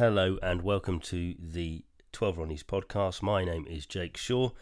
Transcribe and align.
Hello 0.00 0.38
and 0.42 0.62
welcome 0.62 0.98
to 0.98 1.34
the 1.38 1.84
12 2.12 2.36
Ronnies 2.38 2.64
podcast. 2.64 3.20
My 3.20 3.44
name 3.44 3.66
is 3.68 3.84
Jake 3.84 4.16
Shaw, 4.16 4.52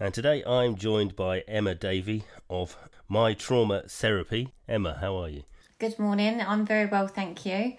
and 0.00 0.14
today 0.14 0.42
I'm 0.46 0.74
joined 0.74 1.14
by 1.14 1.40
Emma 1.40 1.74
Davy 1.74 2.24
of 2.48 2.78
My 3.06 3.34
Traumer 3.34 3.90
Therapy. 3.90 4.54
Emma, 4.66 4.96
how 4.98 5.18
are 5.18 5.28
you? 5.28 5.42
Good 5.78 5.98
morning. 5.98 6.40
I'm 6.40 6.64
very 6.64 6.86
well, 6.86 7.08
thank 7.08 7.44
you. 7.44 7.74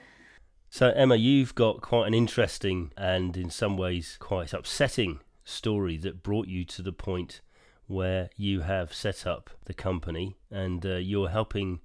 So, 0.70 0.92
Emma, 0.92 1.16
you've 1.16 1.56
got 1.56 1.82
quite 1.82 2.06
an 2.06 2.14
interesting 2.14 2.92
and 2.96 3.36
in 3.36 3.50
some 3.50 3.78
ways 3.78 4.18
quite 4.20 4.54
upsetting 4.54 5.20
story 5.44 5.98
that 5.98 6.22
brought 6.22 6.48
you 6.48 6.66
to 6.66 6.84
the 6.84 6.94
point 6.94 7.42
where 7.88 8.30
you 8.38 8.62
have 8.62 8.94
set 8.94 9.26
up 9.26 9.50
the 9.66 9.74
company 9.74 10.38
and 10.52 10.86
uh, 10.86 10.98
you're 10.98 11.30
helping 11.30 11.80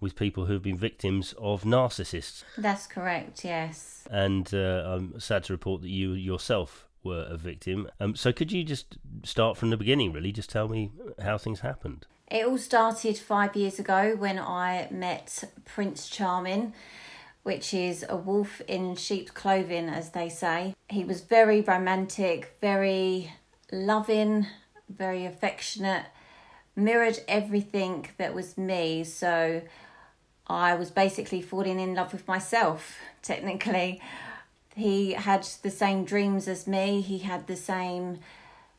with 0.00 0.16
people 0.16 0.46
who've 0.46 0.62
been 0.62 0.76
victims 0.76 1.34
of 1.38 1.64
narcissists. 1.64 2.44
That's 2.58 2.86
correct, 2.86 3.44
yes. 3.44 4.06
And 4.10 4.52
uh, 4.52 4.84
I'm 4.86 5.18
sad 5.18 5.44
to 5.44 5.52
report 5.52 5.82
that 5.82 5.90
you 5.90 6.12
yourself 6.12 6.86
were 7.02 7.26
a 7.28 7.36
victim. 7.36 7.88
Um, 8.00 8.14
so 8.14 8.32
could 8.32 8.52
you 8.52 8.64
just 8.64 8.98
start 9.24 9.56
from 9.56 9.70
the 9.70 9.76
beginning, 9.76 10.12
really? 10.12 10.32
Just 10.32 10.50
tell 10.50 10.68
me 10.68 10.90
how 11.22 11.38
things 11.38 11.60
happened. 11.60 12.06
It 12.28 12.44
all 12.44 12.58
started 12.58 13.16
five 13.16 13.54
years 13.54 13.78
ago 13.78 14.16
when 14.16 14.38
I 14.38 14.88
met 14.90 15.44
Prince 15.64 16.08
Charming, 16.08 16.74
which 17.44 17.72
is 17.72 18.04
a 18.08 18.16
wolf 18.16 18.60
in 18.66 18.96
sheep's 18.96 19.30
clothing, 19.30 19.88
as 19.88 20.10
they 20.10 20.28
say. 20.28 20.74
He 20.88 21.04
was 21.04 21.20
very 21.20 21.60
romantic, 21.60 22.56
very 22.60 23.32
loving, 23.70 24.46
very 24.88 25.24
affectionate, 25.24 26.06
mirrored 26.74 27.20
everything 27.28 28.08
that 28.18 28.34
was 28.34 28.58
me. 28.58 29.04
So 29.04 29.62
I 30.48 30.74
was 30.74 30.90
basically 30.90 31.42
falling 31.42 31.80
in 31.80 31.94
love 31.94 32.12
with 32.12 32.26
myself, 32.28 32.96
technically. 33.22 34.00
He 34.74 35.12
had 35.12 35.42
the 35.62 35.70
same 35.70 36.04
dreams 36.04 36.46
as 36.48 36.66
me, 36.66 37.00
he 37.00 37.18
had 37.18 37.46
the 37.46 37.56
same 37.56 38.18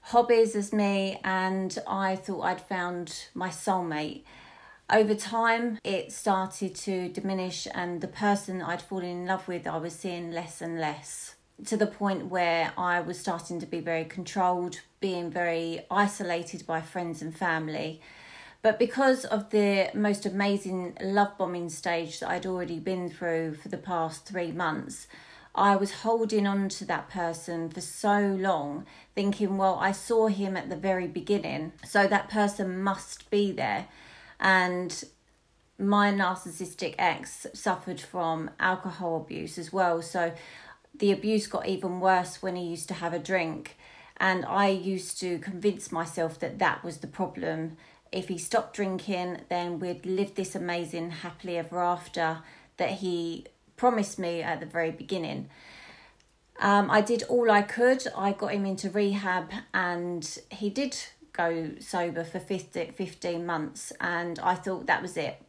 hobbies 0.02 0.56
as 0.56 0.72
me, 0.72 1.20
and 1.24 1.78
I 1.88 2.16
thought 2.16 2.42
I'd 2.42 2.62
found 2.62 3.28
my 3.34 3.50
soulmate. 3.50 4.24
Over 4.90 5.16
time, 5.16 5.80
it 5.84 6.14
started 6.14 6.76
to 6.76 7.10
diminish, 7.10 7.68
and 7.74 8.00
the 8.00 8.08
person 8.08 8.62
I'd 8.62 8.82
fallen 8.82 9.06
in 9.06 9.26
love 9.26 9.48
with, 9.48 9.68
I 9.68 9.78
was 9.78 9.94
seeing 9.94 10.32
less 10.32 10.62
and 10.62 10.80
less 10.80 11.36
to 11.66 11.76
the 11.76 11.88
point 11.88 12.28
where 12.28 12.72
I 12.78 13.02
was 13.02 13.20
starting 13.20 13.60
to 13.60 13.66
be 13.66 13.80
very 13.80 14.06
controlled, 14.06 14.82
being 15.00 15.32
very 15.32 15.82
isolated 15.90 16.66
by 16.68 16.82
friends 16.82 17.22
and 17.22 17.36
family 17.36 18.00
but 18.68 18.80
because 18.80 19.24
of 19.24 19.50
the 19.52 19.90
most 19.94 20.26
amazing 20.26 20.98
love 21.02 21.38
bombing 21.38 21.70
stage 21.70 22.20
that 22.20 22.30
I'd 22.30 22.46
already 22.46 22.80
been 22.80 23.10
through 23.10 23.54
for 23.54 23.70
the 23.70 23.78
past 23.78 24.26
three 24.26 24.52
months, 24.52 25.08
I 25.56 25.78
was 25.78 26.02
holding 26.02 26.46
on 26.46 26.68
to 26.68 26.84
that 26.84 27.10
person 27.10 27.70
for 27.70 27.80
so 27.80 28.20
long, 28.20 28.86
thinking, 29.16 29.56
well, 29.56 29.78
I 29.80 29.94
saw 29.94 30.28
him 30.28 30.58
at 30.58 30.70
the 30.70 30.76
very 30.76 31.08
beginning, 31.08 31.72
so 31.86 32.08
that 32.08 32.28
person 32.30 32.84
must 32.84 33.30
be 33.30 33.54
there. 33.54 33.88
And 34.38 35.02
my 35.80 36.12
narcissistic 36.12 36.96
ex 36.98 37.48
suffered 37.54 38.02
from 38.02 38.50
alcohol 38.60 39.16
abuse 39.16 39.58
as 39.58 39.72
well. 39.72 40.02
So 40.02 40.34
the 40.94 41.14
abuse 41.14 41.48
got 41.48 41.70
even 41.70 42.02
worse 42.02 42.42
when 42.42 42.58
he 42.58 42.66
used 42.66 42.90
to 42.90 42.96
have 42.96 43.14
a 43.14 43.20
drink. 43.20 43.78
And 44.18 44.44
I 44.44 44.68
used 44.68 45.22
to 45.22 45.40
convince 45.40 45.90
myself 45.90 46.38
that 46.40 46.60
that 46.60 46.84
was 46.84 46.98
the 46.98 47.08
problem 47.08 47.78
if 48.12 48.28
he 48.28 48.38
stopped 48.38 48.76
drinking, 48.76 49.42
then 49.50 49.80
we'd 49.80 50.06
live 50.06 50.36
this 50.36 50.56
amazing 50.56 51.12
happily 51.12 51.58
ever 51.58 51.82
after 51.82 52.40
that 52.78 52.92
he 52.92 53.46
promised 53.76 54.18
me 54.18 54.42
at 54.42 54.60
the 54.60 54.66
very 54.66 54.92
beginning. 54.92 55.50
Um, 56.60 56.90
I 56.90 57.02
did 57.02 57.24
all 57.24 57.52
I 57.52 57.62
could. 57.62 58.08
I 58.16 58.32
got 58.32 58.52
him 58.54 58.66
into 58.66 58.90
rehab 58.90 59.52
and 59.74 60.40
he 60.50 60.70
did 60.70 60.98
go 61.38 61.72
sober 61.80 62.24
for 62.24 62.40
15, 62.40 62.94
15 62.94 63.46
months, 63.46 63.94
and 64.02 64.40
I 64.40 64.56
thought 64.56 64.88
that 64.88 65.02
was 65.02 65.16
it. 65.16 65.40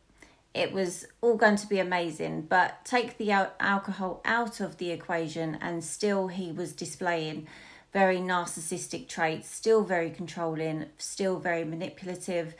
It 0.54 0.72
was 0.72 1.06
all 1.20 1.36
going 1.36 1.56
to 1.56 1.66
be 1.66 1.78
amazing, 1.78 2.42
but 2.42 2.84
take 2.84 3.16
the 3.16 3.32
alcohol 3.32 4.20
out 4.24 4.60
of 4.60 4.76
the 4.76 4.90
equation, 4.90 5.56
and 5.60 5.82
still 5.82 6.28
he 6.28 6.52
was 6.52 6.72
displaying 6.72 7.46
very 7.92 8.18
narcissistic 8.18 9.08
traits, 9.08 9.50
still 9.50 9.82
very 9.82 10.10
controlling, 10.10 10.86
still 10.98 11.38
very 11.38 11.64
manipulative, 11.64 12.54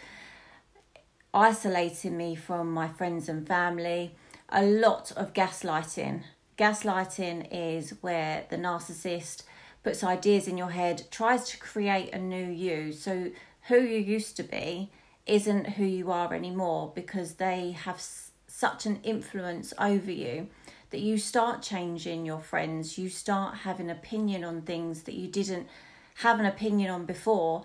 isolating 1.35 2.17
me 2.17 2.35
from 2.35 2.73
my 2.73 2.89
friends 2.89 3.29
and 3.29 3.47
family, 3.47 4.15
a 4.49 4.63
lot 4.65 5.13
of 5.13 5.35
gaslighting. 5.35 6.23
Gaslighting 6.57 7.47
is 7.53 7.95
where 8.01 8.45
the 8.49 8.57
narcissist 8.57 9.43
puts 9.85 10.03
ideas 10.03 10.49
in 10.49 10.59
your 10.59 10.71
head, 10.71 11.05
tries 11.11 11.49
to 11.51 11.59
create 11.59 12.13
a 12.13 12.19
new 12.19 12.45
you. 12.51 12.93
So, 12.93 13.31
who 13.69 13.81
you 13.81 13.99
used 13.99 14.37
to 14.39 14.43
be 14.43 14.91
isn't 15.27 15.71
who 15.71 15.85
you 15.85 16.11
are 16.11 16.33
anymore 16.33 16.91
because 16.95 17.35
they 17.35 17.73
have 17.73 17.97
s- 17.97 18.31
such 18.47 18.87
an 18.87 18.99
influence 19.05 19.75
over 19.79 20.11
you 20.11 20.49
that 20.91 21.01
you 21.01 21.19
start 21.19 21.63
changing 21.63 22.25
your 22.25 22.41
friends, 22.41 22.99
you 22.99 23.09
start 23.09 23.59
having 23.59 23.91
opinion 23.91 24.45
on 24.45 24.63
things 24.63 25.03
that 25.03 25.15
you 25.15 25.29
didn't 25.29 25.69
have 26.17 26.41
an 26.41 26.47
opinion 26.47 26.91
on 26.91 27.05
before, 27.05 27.65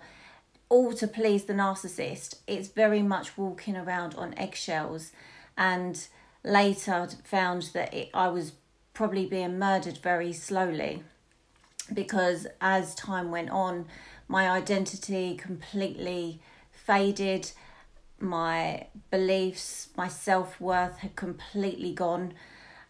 all 0.68 0.92
to 0.92 1.06
please 1.08 1.44
the 1.44 1.52
narcissist. 1.52 2.36
It's 2.46 2.68
very 2.68 3.02
much 3.02 3.36
walking 3.36 3.76
around 3.76 4.14
on 4.14 4.34
eggshells, 4.36 5.12
and 5.56 6.06
later 6.42 7.08
found 7.24 7.70
that 7.74 7.92
it, 7.94 8.10
I 8.12 8.28
was 8.28 8.52
probably 8.92 9.26
being 9.26 9.58
murdered 9.58 9.98
very 9.98 10.32
slowly 10.32 11.02
because 11.92 12.46
as 12.60 12.94
time 12.94 13.30
went 13.30 13.50
on, 13.50 13.86
my 14.28 14.48
identity 14.48 15.36
completely 15.36 16.40
faded. 16.70 17.50
My 18.20 18.86
beliefs, 19.10 19.88
my 19.96 20.08
self 20.08 20.60
worth 20.60 20.98
had 20.98 21.16
completely 21.16 21.92
gone 21.92 22.32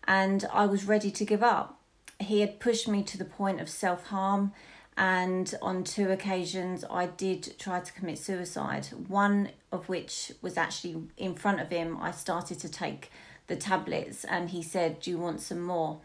and 0.07 0.45
I 0.53 0.67
was 0.67 0.85
ready 0.85 1.11
to 1.11 1.25
give 1.25 1.43
up. 1.43 1.81
He 2.21 2.41
had 2.41 2.61
pushed 2.61 2.89
me 2.89 3.03
to 3.05 3.19
the 3.19 3.25
point 3.25 3.61
of 3.61 3.69
self 3.69 4.07
harm, 4.07 4.53
and 4.97 5.53
on 5.61 5.85
two 5.85 6.11
occasions 6.11 6.85
I 6.89 7.07
did 7.07 7.59
try 7.59 7.81
to 7.81 7.93
commit 7.93 8.19
suicide. 8.19 8.87
One 9.09 9.51
of 9.73 9.89
which 9.89 10.33
was 10.41 10.57
actually 10.57 11.05
in 11.17 11.35
front 11.35 11.61
of 11.61 11.71
him. 11.71 11.99
I 12.01 12.13
started 12.13 12.61
to 12.61 12.69
take 12.69 13.11
the 13.47 13.57
tablets, 13.57 14.25
and 14.25 14.51
he 14.51 14.63
said, 14.63 15.01
Do 15.01 15.11
you 15.11 15.19
want 15.19 15.41
some 15.41 15.61
more? 15.61 16.01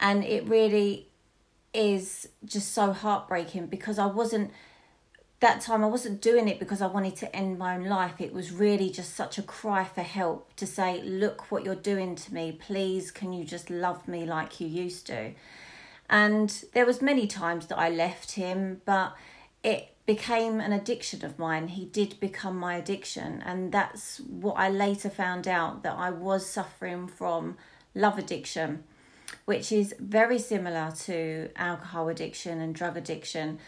And 0.00 0.24
it 0.24 0.48
really 0.48 1.08
is 1.74 2.28
just 2.44 2.72
so 2.72 2.92
heartbreaking 2.92 3.66
because 3.66 3.98
I 3.98 4.06
wasn't 4.06 4.52
that 5.40 5.60
time 5.60 5.84
I 5.84 5.86
wasn't 5.86 6.20
doing 6.20 6.48
it 6.48 6.58
because 6.58 6.82
I 6.82 6.88
wanted 6.88 7.14
to 7.16 7.34
end 7.34 7.58
my 7.58 7.76
own 7.76 7.84
life. 7.84 8.20
It 8.20 8.32
was 8.32 8.50
really 8.50 8.90
just 8.90 9.14
such 9.14 9.38
a 9.38 9.42
cry 9.42 9.84
for 9.84 10.02
help 10.02 10.54
to 10.56 10.66
say, 10.66 11.00
Look 11.02 11.50
what 11.50 11.64
you're 11.64 11.76
doing 11.76 12.16
to 12.16 12.34
me. 12.34 12.52
Please, 12.52 13.10
can 13.10 13.32
you 13.32 13.44
just 13.44 13.70
love 13.70 14.08
me 14.08 14.26
like 14.26 14.60
you 14.60 14.66
used 14.66 15.06
to? 15.06 15.32
And 16.10 16.64
there 16.74 16.86
was 16.86 17.00
many 17.02 17.26
times 17.26 17.66
that 17.66 17.78
I 17.78 17.88
left 17.88 18.32
him, 18.32 18.80
but 18.84 19.14
it 19.62 19.94
became 20.06 20.58
an 20.58 20.72
addiction 20.72 21.24
of 21.24 21.38
mine. 21.38 21.68
He 21.68 21.84
did 21.84 22.18
become 22.18 22.56
my 22.56 22.76
addiction. 22.76 23.42
And 23.44 23.70
that's 23.70 24.18
what 24.20 24.54
I 24.54 24.70
later 24.70 25.10
found 25.10 25.46
out 25.46 25.82
that 25.82 25.96
I 25.96 26.10
was 26.10 26.48
suffering 26.48 27.06
from 27.06 27.58
love 27.94 28.18
addiction, 28.18 28.84
which 29.44 29.70
is 29.70 29.94
very 30.00 30.38
similar 30.38 30.92
to 31.04 31.50
alcohol 31.54 32.08
addiction 32.08 32.60
and 32.60 32.74
drug 32.74 32.96
addiction 32.96 33.58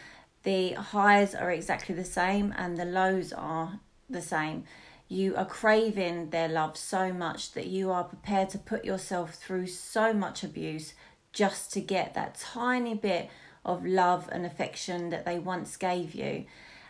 the 0.43 0.73
highs 0.73 1.35
are 1.35 1.51
exactly 1.51 1.95
the 1.95 2.05
same 2.05 2.53
and 2.57 2.77
the 2.77 2.85
lows 2.85 3.31
are 3.31 3.79
the 4.09 4.21
same. 4.21 4.63
You 5.07 5.35
are 5.35 5.45
craving 5.45 6.29
their 6.29 6.47
love 6.47 6.77
so 6.77 7.11
much 7.11 7.51
that 7.51 7.67
you 7.67 7.91
are 7.91 8.03
prepared 8.03 8.49
to 8.51 8.57
put 8.57 8.85
yourself 8.85 9.35
through 9.35 9.67
so 9.67 10.13
much 10.13 10.43
abuse 10.43 10.93
just 11.33 11.71
to 11.73 11.81
get 11.81 12.13
that 12.13 12.35
tiny 12.35 12.95
bit 12.95 13.29
of 13.63 13.85
love 13.85 14.29
and 14.31 14.45
affection 14.45 15.09
that 15.09 15.25
they 15.25 15.37
once 15.37 15.77
gave 15.77 16.15
you. 16.15 16.45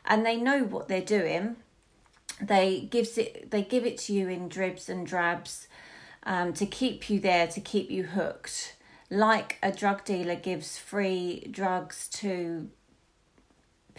And 0.06 0.26
they 0.26 0.38
know 0.38 0.64
what 0.64 0.88
they're 0.88 1.02
doing. 1.02 1.58
They 2.42 2.82
gives 2.82 3.18
it 3.18 3.52
they 3.52 3.62
give 3.62 3.86
it 3.86 3.98
to 4.00 4.14
you 4.14 4.28
in 4.30 4.50
dribs 4.50 4.90
and 4.90 5.06
drabs 5.06 5.68
um, 6.24 6.54
to 6.54 6.66
keep 6.66 7.10
you 7.10 7.20
there, 7.20 7.48
to 7.48 7.60
keep 7.60 7.92
you 7.92 8.04
hooked. 8.04 8.76
Like 9.10 9.58
a 9.62 9.72
drug 9.72 10.06
dealer 10.06 10.36
gives 10.36 10.78
free 10.78 11.48
drugs 11.52 12.08
to 12.14 12.70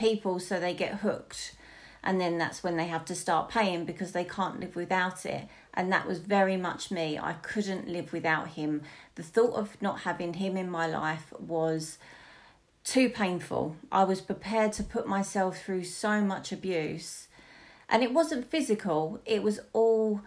people 0.02 0.40
so 0.40 0.58
they 0.58 0.74
get 0.74 0.96
hooked. 0.96 1.54
And 2.02 2.20
then 2.20 2.36
that's 2.36 2.64
when 2.64 2.76
they 2.76 2.88
have 2.88 3.04
to 3.04 3.14
start 3.14 3.48
paying 3.48 3.84
because 3.84 4.10
they 4.10 4.24
can't 4.24 4.58
live 4.58 4.74
without 4.74 5.24
it. 5.24 5.46
And 5.72 5.92
that 5.92 6.08
was 6.08 6.18
very 6.18 6.56
much 6.56 6.90
me. 6.90 7.16
I 7.16 7.34
couldn't 7.34 7.86
live 7.86 8.12
without 8.12 8.48
him. 8.48 8.82
The 9.14 9.22
thought 9.22 9.54
of 9.54 9.80
not 9.80 10.00
having 10.00 10.34
him 10.34 10.56
in 10.56 10.68
my 10.68 10.88
life 10.88 11.32
was 11.38 11.98
too 12.82 13.08
painful. 13.08 13.76
I 13.92 14.02
was 14.02 14.20
prepared 14.20 14.72
to 14.74 14.82
put 14.82 15.06
myself 15.06 15.62
through 15.62 15.84
so 15.84 16.20
much 16.20 16.50
abuse. 16.50 17.28
And 17.88 18.02
it 18.02 18.12
wasn't 18.12 18.50
physical. 18.50 19.20
It 19.24 19.44
was 19.44 19.60
all 19.72 20.22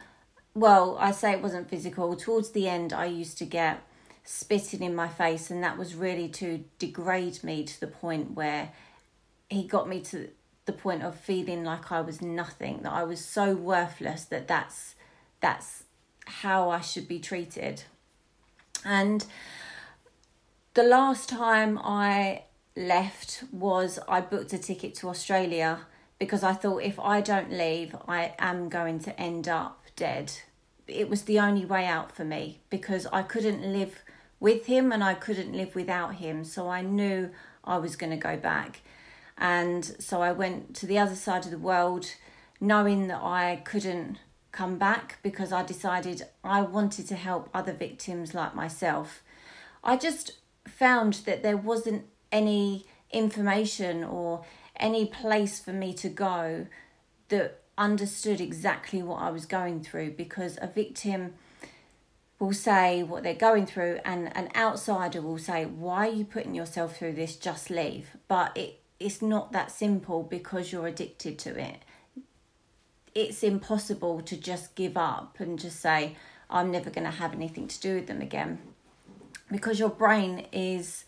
well 0.58 0.96
i 1.02 1.12
say 1.12 1.34
it 1.34 1.42
wasn't 1.42 1.70
physical. 1.70 2.16
Towards 2.16 2.52
the 2.52 2.70
end 2.70 2.94
i 2.94 3.06
used 3.06 3.38
to 3.40 3.46
get 3.46 3.84
spitting 4.24 4.82
in 4.82 4.96
my 4.96 5.08
face, 5.08 5.52
and 5.52 5.64
that 5.64 5.78
was 5.78 5.96
really 5.96 6.28
to 6.28 6.64
degrade 6.80 7.44
me 7.44 7.64
to 7.64 7.80
the 7.80 7.88
point 7.88 8.32
where 8.32 8.72
he 9.50 9.68
got 9.68 9.88
me 9.88 10.02
to 10.02 10.30
the 10.66 10.74
point 10.74 11.04
of 11.04 11.16
feeling 11.16 11.64
like 11.64 11.92
I 11.92 12.02
was 12.02 12.22
nothing, 12.22 12.82
that 12.84 12.92
I 12.92 13.04
was 13.04 13.24
so 13.24 13.54
worthless 13.54 14.26
that 14.26 14.48
that's 14.48 14.96
that's 15.40 15.84
how 16.26 16.70
I 16.70 16.82
should 16.82 17.08
be 17.08 17.20
treated. 17.20 17.84
And 18.84 19.26
the 20.74 20.84
last 20.84 21.30
time 21.30 21.80
I 21.84 22.44
left 22.76 23.44
was 23.52 24.00
I 24.08 24.22
booked 24.22 24.54
a 24.54 24.58
ticket 24.58 24.96
to 24.96 25.10
Australia 25.10 25.82
because 26.20 26.44
I 26.44 26.54
thought 26.54 26.84
if 26.84 27.00
I 27.00 27.22
don't 27.22 27.52
leave, 27.52 27.96
I 28.08 28.34
am 28.40 28.70
going 28.70 29.00
to 29.02 29.20
end 29.20 29.48
up 29.48 29.84
dead. 29.96 30.32
It 30.88 31.10
was 31.10 31.24
the 31.24 31.40
only 31.40 31.66
way 31.66 31.86
out 31.86 32.12
for 32.12 32.24
me 32.24 32.60
because 32.70 33.08
I 33.12 33.22
couldn't 33.22 33.62
live 33.62 34.04
with 34.40 34.66
him 34.66 34.92
and 34.92 35.04
I 35.04 35.14
couldn't 35.14 35.54
live 35.54 35.76
without 35.76 36.16
him. 36.16 36.44
So 36.44 36.70
I 36.70 36.82
knew 36.82 37.32
I 37.64 37.78
was 37.78 37.96
going 37.96 38.12
to 38.12 38.18
go 38.18 38.38
back. 38.38 38.82
And 39.38 39.84
so 40.00 40.22
I 40.22 40.32
went 40.32 40.76
to 40.78 40.86
the 40.86 40.98
other 40.98 41.16
side 41.16 41.46
of 41.46 41.52
the 41.52 41.58
world 41.58 42.08
knowing 42.62 43.08
that 43.08 43.22
I 43.22 43.62
couldn't 43.66 44.18
come 44.52 44.78
back 44.78 45.20
because 45.22 45.52
I 45.52 45.64
decided 45.64 46.26
I 46.44 46.62
wanted 46.62 47.08
to 47.10 47.16
help 47.16 47.50
other 47.54 47.74
victims 47.74 48.34
like 48.34 48.56
myself. 48.56 49.22
I 49.84 49.98
just 49.98 50.38
found 50.66 51.16
that 51.26 51.44
there 51.44 51.58
wasn't 51.58 52.06
any 52.32 52.86
information 53.12 54.04
or 54.04 54.46
any 54.78 55.06
place 55.06 55.60
for 55.60 55.74
me 55.74 55.94
to 55.94 56.10
go 56.10 56.68
that 57.30 57.62
understood 57.78 58.40
exactly 58.40 59.04
what 59.04 59.22
I 59.22 59.30
was 59.32 59.46
going 59.46 59.84
through 59.84 60.12
because 60.12 60.58
a 60.62 60.68
victim 60.68 61.34
will 62.40 62.54
say 62.54 63.04
what 63.04 63.24
they're 63.24 63.34
going 63.34 63.66
through 63.66 64.00
and 64.06 64.36
an 64.36 64.50
outsider 64.56 65.22
will 65.22 65.38
say 65.38 65.66
why 65.66 66.08
are 66.08 66.12
you 66.12 66.26
putting 66.26 66.56
yourself 66.56 66.98
through 66.98 67.14
this 67.14 67.36
just 67.36 67.70
leave 67.70 68.10
but 68.28 68.56
it 68.56 68.82
it's 69.00 69.22
not 69.22 69.52
that 69.52 69.72
simple 69.72 70.24
because 70.24 70.72
you're 70.72 70.88
addicted 70.88 71.38
to 71.40 71.60
it. 71.60 71.80
It's 73.14 73.44
impossible 73.44 74.22
to 74.22 74.38
just 74.38 74.76
give 74.76 74.98
up 74.98 75.38
and 75.40 75.58
just 75.58 75.80
say 75.80 76.16
i'm 76.50 76.70
never 76.70 76.92
going 76.92 77.06
to 77.06 77.18
have 77.18 77.34
anything 77.34 77.68
to 77.68 77.80
do 77.80 77.96
with 77.96 78.08
them 78.08 78.22
again. 78.22 78.60
Because 79.52 79.80
your 79.80 79.90
brain 79.90 80.48
is 80.52 81.06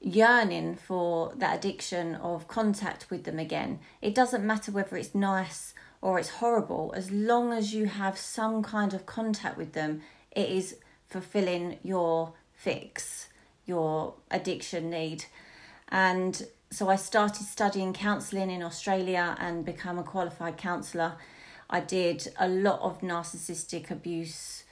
yearning 0.00 0.76
for 0.76 1.32
that 1.36 1.58
addiction 1.58 2.14
of 2.16 2.48
contact 2.48 3.10
with 3.10 3.24
them 3.24 3.38
again. 3.38 3.80
It 4.00 4.14
doesn't 4.14 4.44
matter 4.44 4.72
whether 4.72 4.96
it's 4.96 5.14
nice 5.14 5.74
or 6.00 6.18
it's 6.18 6.30
horrible 6.30 6.92
as 6.96 7.10
long 7.10 7.52
as 7.52 7.74
you 7.74 7.86
have 7.86 8.16
some 8.16 8.62
kind 8.62 8.94
of 8.94 9.04
contact 9.04 9.58
with 9.58 9.74
them 9.74 10.00
it 10.30 10.48
is 10.48 10.76
fulfilling 11.08 11.78
your 11.82 12.32
fix 12.54 13.28
your 13.70 14.14
addiction 14.30 14.90
need. 14.90 15.24
And 15.88 16.46
so 16.72 16.88
I 16.88 16.94
started 16.94 17.44
studying 17.46 17.92
counselling 17.92 18.48
in 18.48 18.62
Australia 18.62 19.36
and 19.40 19.64
become 19.64 19.98
a 19.98 20.04
qualified 20.04 20.56
counsellor. 20.56 21.16
I 21.68 21.80
did 21.80 22.28
a 22.38 22.48
lot 22.48 22.80
of 22.80 23.00
narcissistic 23.00 23.90
abuse 23.90 24.62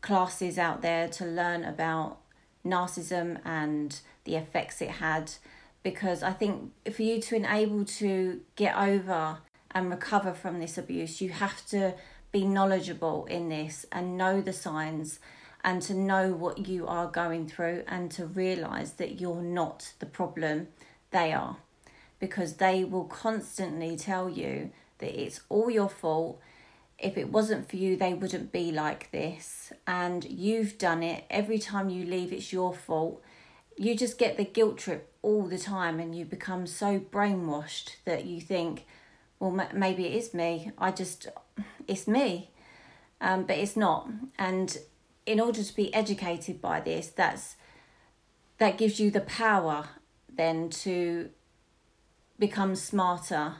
classes 0.00 0.56
out 0.58 0.80
there 0.80 1.08
to 1.08 1.26
learn 1.26 1.62
about 1.62 2.20
narcissism 2.64 3.38
and 3.44 4.00
the 4.24 4.36
effects 4.36 4.80
it 4.80 4.90
had 4.90 5.30
because 5.82 6.22
I 6.22 6.32
think 6.32 6.72
for 6.90 7.02
you 7.02 7.20
to 7.20 7.36
enable 7.36 7.84
to 7.84 8.40
get 8.56 8.76
over 8.76 9.38
and 9.72 9.90
recover 9.90 10.32
from 10.32 10.58
this 10.58 10.78
abuse 10.78 11.20
you 11.20 11.30
have 11.30 11.64
to 11.66 11.94
be 12.32 12.44
knowledgeable 12.44 13.26
in 13.26 13.48
this 13.48 13.86
and 13.92 14.16
know 14.16 14.40
the 14.40 14.52
signs 14.52 15.20
and 15.62 15.82
to 15.82 15.94
know 15.94 16.32
what 16.32 16.66
you 16.66 16.86
are 16.86 17.08
going 17.08 17.46
through 17.46 17.82
and 17.86 18.10
to 18.12 18.26
realize 18.26 18.94
that 18.94 19.20
you're 19.20 19.42
not 19.42 19.92
the 19.98 20.06
problem 20.06 20.68
they 21.16 21.32
are 21.32 21.56
because 22.20 22.54
they 22.54 22.84
will 22.84 23.04
constantly 23.04 23.96
tell 23.96 24.28
you 24.28 24.70
that 24.98 25.18
it's 25.18 25.40
all 25.48 25.70
your 25.70 25.88
fault. 25.88 26.38
If 26.98 27.16
it 27.16 27.30
wasn't 27.30 27.68
for 27.70 27.76
you, 27.76 27.96
they 27.96 28.12
wouldn't 28.12 28.52
be 28.52 28.70
like 28.70 29.10
this. 29.12 29.72
And 29.86 30.24
you've 30.24 30.76
done 30.76 31.02
it. 31.02 31.24
Every 31.30 31.58
time 31.58 31.88
you 31.88 32.04
leave, 32.04 32.32
it's 32.32 32.52
your 32.52 32.74
fault. 32.74 33.22
You 33.78 33.94
just 33.94 34.18
get 34.18 34.36
the 34.36 34.44
guilt 34.44 34.78
trip 34.78 35.10
all 35.22 35.46
the 35.46 35.58
time 35.58 36.00
and 36.00 36.14
you 36.14 36.24
become 36.24 36.66
so 36.66 36.98
brainwashed 36.98 37.96
that 38.04 38.26
you 38.26 38.40
think, 38.40 38.86
well, 39.38 39.68
maybe 39.74 40.06
it 40.06 40.14
is 40.14 40.34
me. 40.34 40.70
I 40.78 40.90
just, 40.90 41.28
it's 41.86 42.06
me. 42.06 42.50
Um, 43.20 43.44
but 43.44 43.56
it's 43.56 43.76
not. 43.76 44.08
And 44.38 44.76
in 45.24 45.40
order 45.40 45.62
to 45.62 45.76
be 45.76 45.92
educated 45.94 46.60
by 46.60 46.80
this, 46.80 47.08
that's 47.08 47.56
that 48.58 48.78
gives 48.78 48.98
you 48.98 49.10
the 49.10 49.20
power 49.20 49.88
then 50.36 50.70
to 50.70 51.30
become 52.38 52.76
smarter 52.76 53.54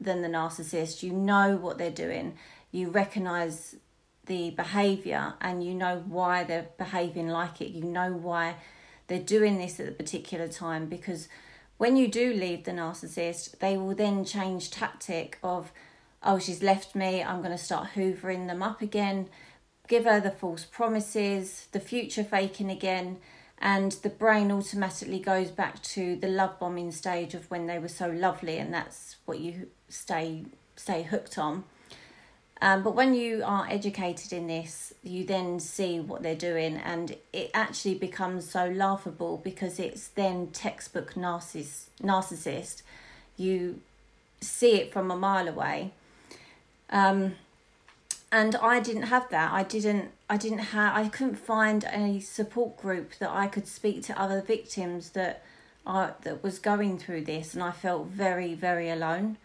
than 0.00 0.22
the 0.22 0.28
narcissist. 0.28 1.02
You 1.02 1.12
know 1.12 1.56
what 1.56 1.78
they're 1.78 1.90
doing, 1.90 2.36
you 2.72 2.90
recognize 2.90 3.76
the 4.26 4.50
behavior, 4.50 5.34
and 5.40 5.64
you 5.64 5.74
know 5.74 6.02
why 6.06 6.44
they're 6.44 6.68
behaving 6.78 7.28
like 7.28 7.60
it. 7.60 7.70
You 7.70 7.84
know 7.84 8.12
why 8.12 8.56
they're 9.08 9.18
doing 9.18 9.58
this 9.58 9.80
at 9.80 9.88
a 9.88 9.92
particular 9.92 10.46
time 10.46 10.86
because 10.86 11.28
when 11.78 11.96
you 11.96 12.06
do 12.08 12.32
leave 12.32 12.64
the 12.64 12.70
narcissist, 12.70 13.58
they 13.58 13.76
will 13.76 13.94
then 13.94 14.24
change 14.24 14.70
tactic 14.70 15.38
of, 15.42 15.72
oh, 16.22 16.38
she's 16.38 16.62
left 16.62 16.94
me, 16.94 17.22
I'm 17.22 17.40
going 17.40 17.56
to 17.56 17.58
start 17.58 17.88
hoovering 17.94 18.46
them 18.46 18.62
up 18.62 18.82
again, 18.82 19.28
give 19.88 20.04
her 20.04 20.20
the 20.20 20.30
false 20.30 20.64
promises, 20.64 21.68
the 21.72 21.80
future 21.80 22.22
faking 22.22 22.70
again, 22.70 23.16
and 23.60 23.92
the 23.92 24.08
brain 24.08 24.50
automatically 24.50 25.18
goes 25.18 25.50
back 25.50 25.82
to 25.82 26.16
the 26.16 26.28
love 26.28 26.58
bombing 26.58 26.90
stage 26.90 27.34
of 27.34 27.50
when 27.50 27.66
they 27.66 27.78
were 27.78 27.88
so 27.88 28.08
lovely 28.08 28.56
and 28.56 28.72
that's 28.72 29.16
what 29.26 29.38
you 29.38 29.68
stay 29.88 30.44
stay 30.76 31.02
hooked 31.02 31.36
on. 31.36 31.64
Um, 32.62 32.82
but 32.82 32.94
when 32.94 33.14
you 33.14 33.42
are 33.44 33.66
educated 33.70 34.32
in 34.32 34.46
this 34.46 34.94
you 35.02 35.24
then 35.24 35.60
see 35.60 36.00
what 36.00 36.22
they're 36.22 36.34
doing 36.34 36.76
and 36.76 37.16
it 37.32 37.50
actually 37.52 37.94
becomes 37.94 38.48
so 38.50 38.66
laughable 38.68 39.40
because 39.42 39.78
it's 39.78 40.08
then 40.08 40.48
textbook 40.48 41.14
narciss- 41.14 41.88
narcissist. 42.02 42.82
You 43.36 43.80
see 44.40 44.76
it 44.76 44.92
from 44.92 45.10
a 45.10 45.16
mile 45.16 45.48
away. 45.48 45.92
Um, 46.88 47.34
and 48.32 48.54
I 48.56 48.80
didn't 48.80 49.04
have 49.04 49.28
that. 49.30 49.52
I 49.52 49.62
didn't. 49.62 50.10
I 50.28 50.36
didn't 50.36 50.58
have. 50.58 50.96
I 50.96 51.08
couldn't 51.08 51.36
find 51.36 51.84
a 51.92 52.20
support 52.20 52.76
group 52.76 53.14
that 53.18 53.30
I 53.30 53.46
could 53.46 53.66
speak 53.66 54.02
to 54.04 54.20
other 54.20 54.40
victims 54.40 55.10
that 55.10 55.42
are 55.86 56.14
that 56.22 56.42
was 56.42 56.58
going 56.58 56.98
through 56.98 57.24
this, 57.24 57.54
and 57.54 57.62
I 57.62 57.72
felt 57.72 58.06
very, 58.06 58.54
very 58.54 58.88
alone. 58.88 59.36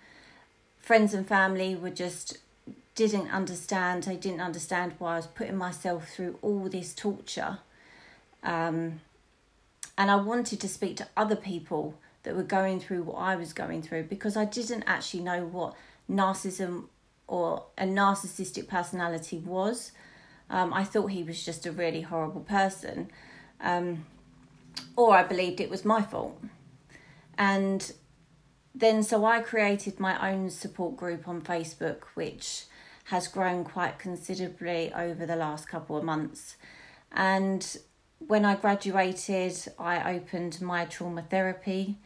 Friends 0.80 1.13
and 1.13 1.27
family 1.27 1.75
were 1.75 1.89
just 1.89 2.38
didn't 2.94 3.30
understand. 3.32 4.04
They 4.04 4.18
didn't 4.18 4.42
understand 4.42 4.94
why 5.00 5.13
I 5.13 5.18
was 5.18 5.27
putting 5.27 5.58
myself 5.58 6.10
through 6.10 6.38
all 6.42 6.70
this 6.70 6.94
torture. 6.94 7.60
Um, 8.44 9.01
and 9.98 10.12
I 10.12 10.15
wanted 10.15 10.60
to 10.60 10.68
speak 10.68 10.98
to 10.98 11.08
other 11.18 11.36
people 11.36 11.96
that 12.24 12.36
were 12.36 12.44
going 12.44 12.80
through 12.80 13.04
what 13.04 13.18
I 13.18 13.36
was 13.36 13.54
going 13.54 13.82
through 13.82 14.04
because 14.04 14.38
I 14.38 14.46
didn't 14.46 14.84
actually 14.86 15.24
know 15.24 15.46
what 15.46 15.75
narcissism 16.10 16.86
or 17.27 17.65
a 17.77 17.86
narcissistic 17.86 18.67
personality 18.67 19.38
was. 19.39 19.91
Um, 20.50 20.74
I 20.74 20.84
thought 20.84 21.08
he 21.08 21.24
was 21.24 21.44
just 21.44 21.65
a 21.65 21.72
really 21.72 22.01
horrible 22.01 22.41
person, 22.41 23.10
um, 23.62 24.05
or 24.96 25.15
I 25.15 25.24
believed 25.24 25.60
it 25.60 25.70
was 25.70 25.84
my 25.84 26.01
fault. 26.01 26.39
And 27.38 27.91
then, 28.74 29.03
so 29.03 29.25
I 29.25 29.39
created 29.39 30.00
my 30.00 30.32
own 30.32 30.50
support 30.50 30.98
group 30.98 31.27
on 31.27 31.41
Facebook, 31.41 32.03
which 32.13 32.65
has 33.05 33.27
grown 33.27 33.63
quite 33.63 34.00
considerably 34.00 34.91
over 34.94 35.25
the 35.25 35.36
last 35.36 35.67
couple 35.67 35.98
of 35.98 36.03
months. 36.03 36.58
And 37.12 37.77
when 38.20 38.46
I 38.46 38.55
graduated, 38.55 39.55
I 39.77 40.15
opened 40.15 40.62
My 40.62 40.86
Traumer 40.86 41.29
Therapy 41.29 41.98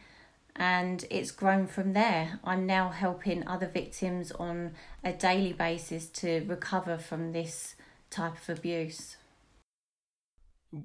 and 0.56 1.04
it's 1.10 1.30
grown 1.30 1.66
from 1.66 1.92
there. 1.92 2.40
I'm 2.44 2.66
now 2.66 2.90
helping 2.90 3.46
other 3.46 3.66
victims 3.66 4.32
on 4.32 4.72
a 5.04 5.12
daily 5.12 5.52
basis 5.52 6.06
to 6.06 6.44
recover 6.46 6.98
from 6.98 7.32
this 7.32 7.76
type 8.10 8.34
of 8.36 8.58
abuse. 8.58 9.16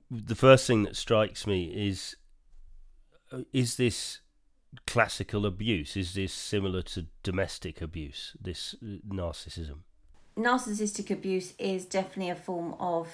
The 0.10 0.36
first 0.36 0.66
thing 0.68 0.84
that 0.84 0.96
strikes 0.96 1.46
me 1.46 1.66
is 1.66 2.16
uh, 3.32 3.42
is 3.54 3.78
this 3.78 4.20
classical 4.88 5.46
abuse? 5.46 5.96
Is 5.96 6.14
this 6.14 6.34
similar 6.34 6.82
to 6.84 7.06
domestic 7.24 7.82
abuse, 7.82 8.36
this 8.40 8.76
uh, 8.82 8.98
narcissism? 9.08 9.80
Narcissistic 10.38 11.12
abuse 11.12 11.54
is 11.58 11.86
definitely 11.86 12.30
a 12.30 12.36
form 12.36 12.76
of 12.80 13.08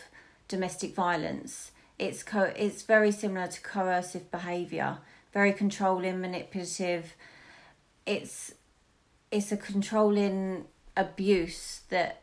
domestic 0.47 0.95
violence. 0.95 1.71
It's 1.99 2.23
co- 2.23 2.53
it's 2.55 2.81
very 2.83 3.11
similar 3.11 3.47
to 3.47 3.61
coercive 3.61 4.31
behaviour 4.31 4.97
very 5.33 5.53
controlling, 5.53 6.21
manipulative. 6.21 7.15
It's 8.05 8.53
it's 9.31 9.51
a 9.51 9.57
controlling 9.57 10.65
abuse 10.97 11.81
that 11.89 12.21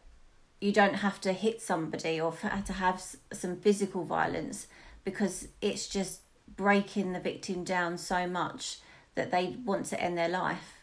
you 0.61 0.73
don't 0.73 0.97
have 0.97 1.21
to 1.23 1.33
hit 1.33 1.63
somebody 1.63 2.21
or 2.21 2.33
to 2.67 2.73
have 2.73 3.03
some 3.33 3.57
physical 3.57 4.05
violence, 4.05 4.67
because 5.05 5.49
it's 5.63 5.89
just 5.89 6.21
breaking 6.57 7.13
the 7.13 7.21
victim 7.21 7.65
down 7.65 7.97
so 7.97 8.27
much 8.27 8.79
that 9.15 9.31
they 9.31 9.57
want 9.65 9.87
to 9.87 10.01
end 10.01 10.19
their 10.19 10.29
life. 10.29 10.75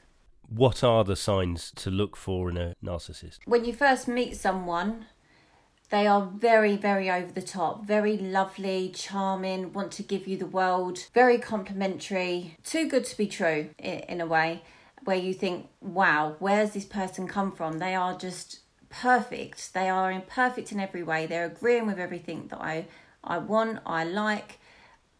What 0.47 0.83
are 0.83 1.03
the 1.03 1.15
signs 1.15 1.71
to 1.77 1.89
look 1.89 2.15
for 2.15 2.49
in 2.49 2.57
a 2.57 2.75
narcissist? 2.83 3.39
When 3.45 3.65
you 3.65 3.73
first 3.73 4.07
meet 4.07 4.37
someone, 4.37 5.07
they 5.89 6.07
are 6.07 6.29
very, 6.35 6.75
very 6.75 7.09
over 7.09 7.31
the 7.31 7.41
top, 7.41 7.85
very 7.85 8.17
lovely, 8.17 8.91
charming, 8.93 9.73
want 9.73 9.91
to 9.93 10.03
give 10.03 10.27
you 10.27 10.37
the 10.37 10.45
world, 10.45 11.05
very 11.13 11.37
complimentary, 11.37 12.57
too 12.63 12.87
good 12.87 13.05
to 13.05 13.17
be 13.17 13.27
true 13.27 13.69
in 13.79 14.19
a 14.21 14.25
way, 14.25 14.63
where 15.03 15.17
you 15.17 15.33
think, 15.33 15.67
wow, 15.81 16.35
where's 16.39 16.71
this 16.71 16.85
person 16.85 17.27
come 17.27 17.51
from? 17.51 17.79
They 17.79 17.93
are 17.93 18.17
just 18.17 18.59
perfect. 18.89 19.73
They 19.73 19.89
are 19.89 20.19
perfect 20.21 20.71
in 20.71 20.79
every 20.79 21.03
way. 21.03 21.25
They're 21.25 21.45
agreeing 21.45 21.85
with 21.85 21.99
everything 21.99 22.47
that 22.47 22.59
I, 22.59 22.87
I 23.23 23.37
want, 23.37 23.79
I 23.85 24.03
like, 24.03 24.59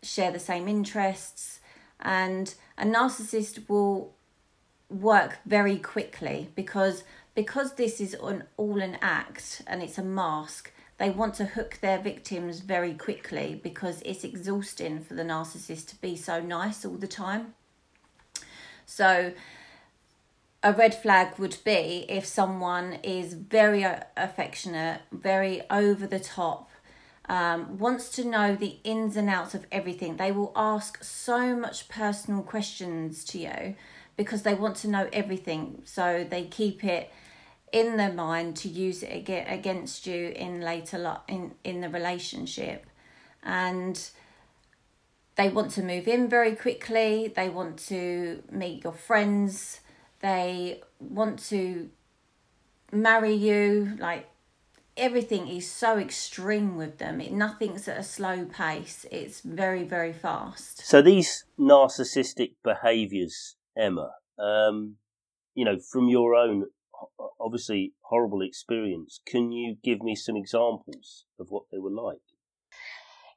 share 0.01 0.31
the 0.31 0.39
same 0.39 0.67
interests. 0.67 1.60
And 2.00 2.53
a 2.77 2.86
narcissist 2.86 3.69
will 3.69 4.15
work 4.89 5.39
very 5.45 5.77
quickly 5.77 6.50
because 6.55 7.03
because 7.35 7.73
this 7.73 7.99
is 8.01 8.15
an 8.15 8.43
all 8.57 8.81
an 8.81 8.97
act 9.01 9.61
and 9.67 9.83
it's 9.83 9.97
a 9.97 10.03
mask 10.03 10.71
they 10.97 11.09
want 11.09 11.33
to 11.35 11.45
hook 11.45 11.77
their 11.81 11.99
victims 11.99 12.61
very 12.61 12.93
quickly 12.93 13.59
because 13.61 14.01
it's 14.03 14.23
exhausting 14.23 15.01
for 15.01 15.13
the 15.13 15.23
narcissist 15.23 15.87
to 15.89 15.95
be 15.97 16.15
so 16.15 16.41
nice 16.41 16.85
all 16.85 16.95
the 16.95 17.07
time 17.07 17.53
so 18.85 19.33
a 20.63 20.73
red 20.73 20.95
flag 20.95 21.37
would 21.37 21.57
be 21.63 22.05
if 22.09 22.25
someone 22.25 22.93
is 23.03 23.33
very 23.33 23.85
affectionate 24.17 25.01
very 25.11 25.61
over 25.69 26.07
the 26.07 26.19
top 26.19 26.71
um, 27.27 27.79
wants 27.79 28.09
to 28.09 28.23
know 28.23 28.55
the 28.55 28.77
ins 28.83 29.17
and 29.17 29.29
outs 29.29 29.53
of 29.53 29.65
everything 29.71 30.17
they 30.17 30.31
will 30.31 30.53
ask 30.55 31.03
so 31.03 31.55
much 31.55 31.89
personal 31.89 32.41
questions 32.41 33.23
to 33.25 33.39
you 33.39 33.75
because 34.17 34.43
they 34.43 34.53
want 34.53 34.75
to 34.77 34.87
know 34.87 35.09
everything. 35.11 35.81
So 35.85 36.25
they 36.29 36.45
keep 36.45 36.83
it 36.83 37.11
in 37.75 37.98
their 37.98 38.13
mind 38.13 38.55
to 38.55 38.70
use 38.70 39.03
it 39.03 39.27
against 39.27 40.08
you 40.08 40.29
in 40.29 40.62
later 40.62 40.98
lo- 40.98 41.20
in 41.27 41.53
in 41.65 41.82
the 41.82 41.89
relationship, 41.89 42.86
and 43.44 44.10
they 45.36 45.50
want 45.50 45.72
to 45.72 45.84
move 45.84 46.08
in 46.08 46.29
very 46.29 46.55
quickly. 46.55 47.34
They 47.36 47.50
want 47.50 47.77
to 47.89 48.41
meet 48.50 48.86
your 48.86 48.94
friends. 48.94 49.82
They 50.22 50.82
want 51.00 51.39
to 51.50 51.89
marry 52.94 53.34
you. 53.34 53.98
Like 54.00 54.29
everything 54.96 55.50
is 55.50 55.70
so 55.70 55.98
extreme 55.98 56.77
with 56.77 56.98
them. 56.98 57.20
It, 57.20 57.34
nothing's 57.34 57.89
at 57.89 57.98
a 57.98 58.03
slow 58.03 58.46
pace. 58.46 59.05
It's 59.12 59.41
very 59.41 59.84
very 59.84 60.13
fast. 60.13 60.88
So 60.88 61.01
these 61.01 61.44
narcissistic 61.60 62.53
behaviours 62.63 63.58
Emma, 63.77 64.12
um, 64.39 64.96
you 65.55 65.65
know, 65.65 65.77
from 65.77 66.08
your 66.08 66.36
own 66.36 66.67
obviously 67.39 67.93
horrible 68.01 68.41
experience, 68.41 69.19
can 69.25 69.51
you 69.51 69.77
give 69.83 70.01
me 70.01 70.15
some 70.15 70.35
examples 70.35 71.25
of 71.39 71.47
what 71.50 71.63
they 71.71 71.77
were 71.77 71.91
like? 71.91 72.21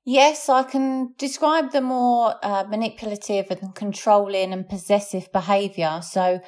Yes, 0.05 0.49
I 0.49 0.63
can 0.63 1.15
describe 1.19 1.73
the 1.73 1.83
more 1.83 2.35
uh, 2.43 2.65
manipulative 2.69 3.51
and 3.51 3.75
controlling 3.75 4.53
and 4.53 4.67
possessive 4.67 5.31
behaviour. 5.33 6.01
So 6.03 6.41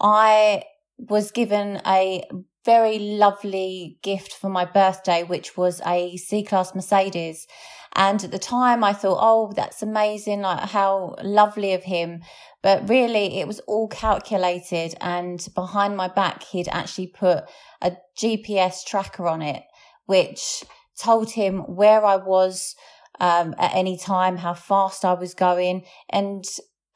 I 0.00 0.62
was 0.96 1.30
given 1.30 1.82
a 1.86 2.24
very 2.64 2.98
lovely 2.98 3.98
gift 4.02 4.32
for 4.32 4.48
my 4.48 4.64
birthday, 4.64 5.22
which 5.22 5.56
was 5.56 5.82
a 5.84 6.16
C 6.16 6.42
Class 6.42 6.74
Mercedes. 6.74 7.46
And 7.96 8.22
at 8.24 8.30
the 8.30 8.38
time 8.38 8.82
I 8.82 8.92
thought, 8.92 9.18
oh, 9.20 9.52
that's 9.54 9.82
amazing. 9.82 10.40
Like 10.40 10.70
how 10.70 11.14
lovely 11.22 11.72
of 11.74 11.84
him. 11.84 12.22
But 12.62 12.88
really, 12.88 13.38
it 13.38 13.46
was 13.46 13.60
all 13.60 13.88
calculated. 13.88 14.94
And 15.00 15.46
behind 15.54 15.96
my 15.96 16.08
back, 16.08 16.42
he'd 16.44 16.68
actually 16.68 17.08
put 17.08 17.44
a 17.80 17.92
GPS 18.18 18.84
tracker 18.84 19.28
on 19.28 19.42
it, 19.42 19.62
which 20.06 20.64
told 20.98 21.30
him 21.30 21.60
where 21.60 22.04
I 22.04 22.16
was 22.16 22.74
um, 23.20 23.54
at 23.58 23.74
any 23.74 23.96
time, 23.96 24.38
how 24.38 24.54
fast 24.54 25.04
I 25.04 25.12
was 25.12 25.34
going, 25.34 25.84
and 26.10 26.44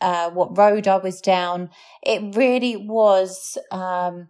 uh, 0.00 0.30
what 0.30 0.56
road 0.56 0.88
I 0.88 0.96
was 0.96 1.20
down. 1.20 1.70
It 2.02 2.36
really 2.36 2.76
was 2.76 3.58
um, 3.70 4.28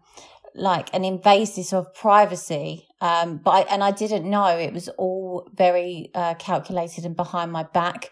like 0.59 0.93
an 0.95 1.05
invasive 1.05 1.73
of 1.73 1.95
privacy. 1.95 2.87
Um, 3.01 3.41
but 3.43 3.51
I, 3.51 3.61
and 3.73 3.83
I 3.85 3.91
didn't 3.91 4.29
know 4.29 4.47
it 4.47 4.73
was 4.73 4.89
all 4.91 5.49
very 5.55 6.11
uh, 6.15 6.35
calculated 6.35 7.05
and 7.05 7.17
behind 7.17 7.53
my 7.53 7.63
back. 7.63 8.11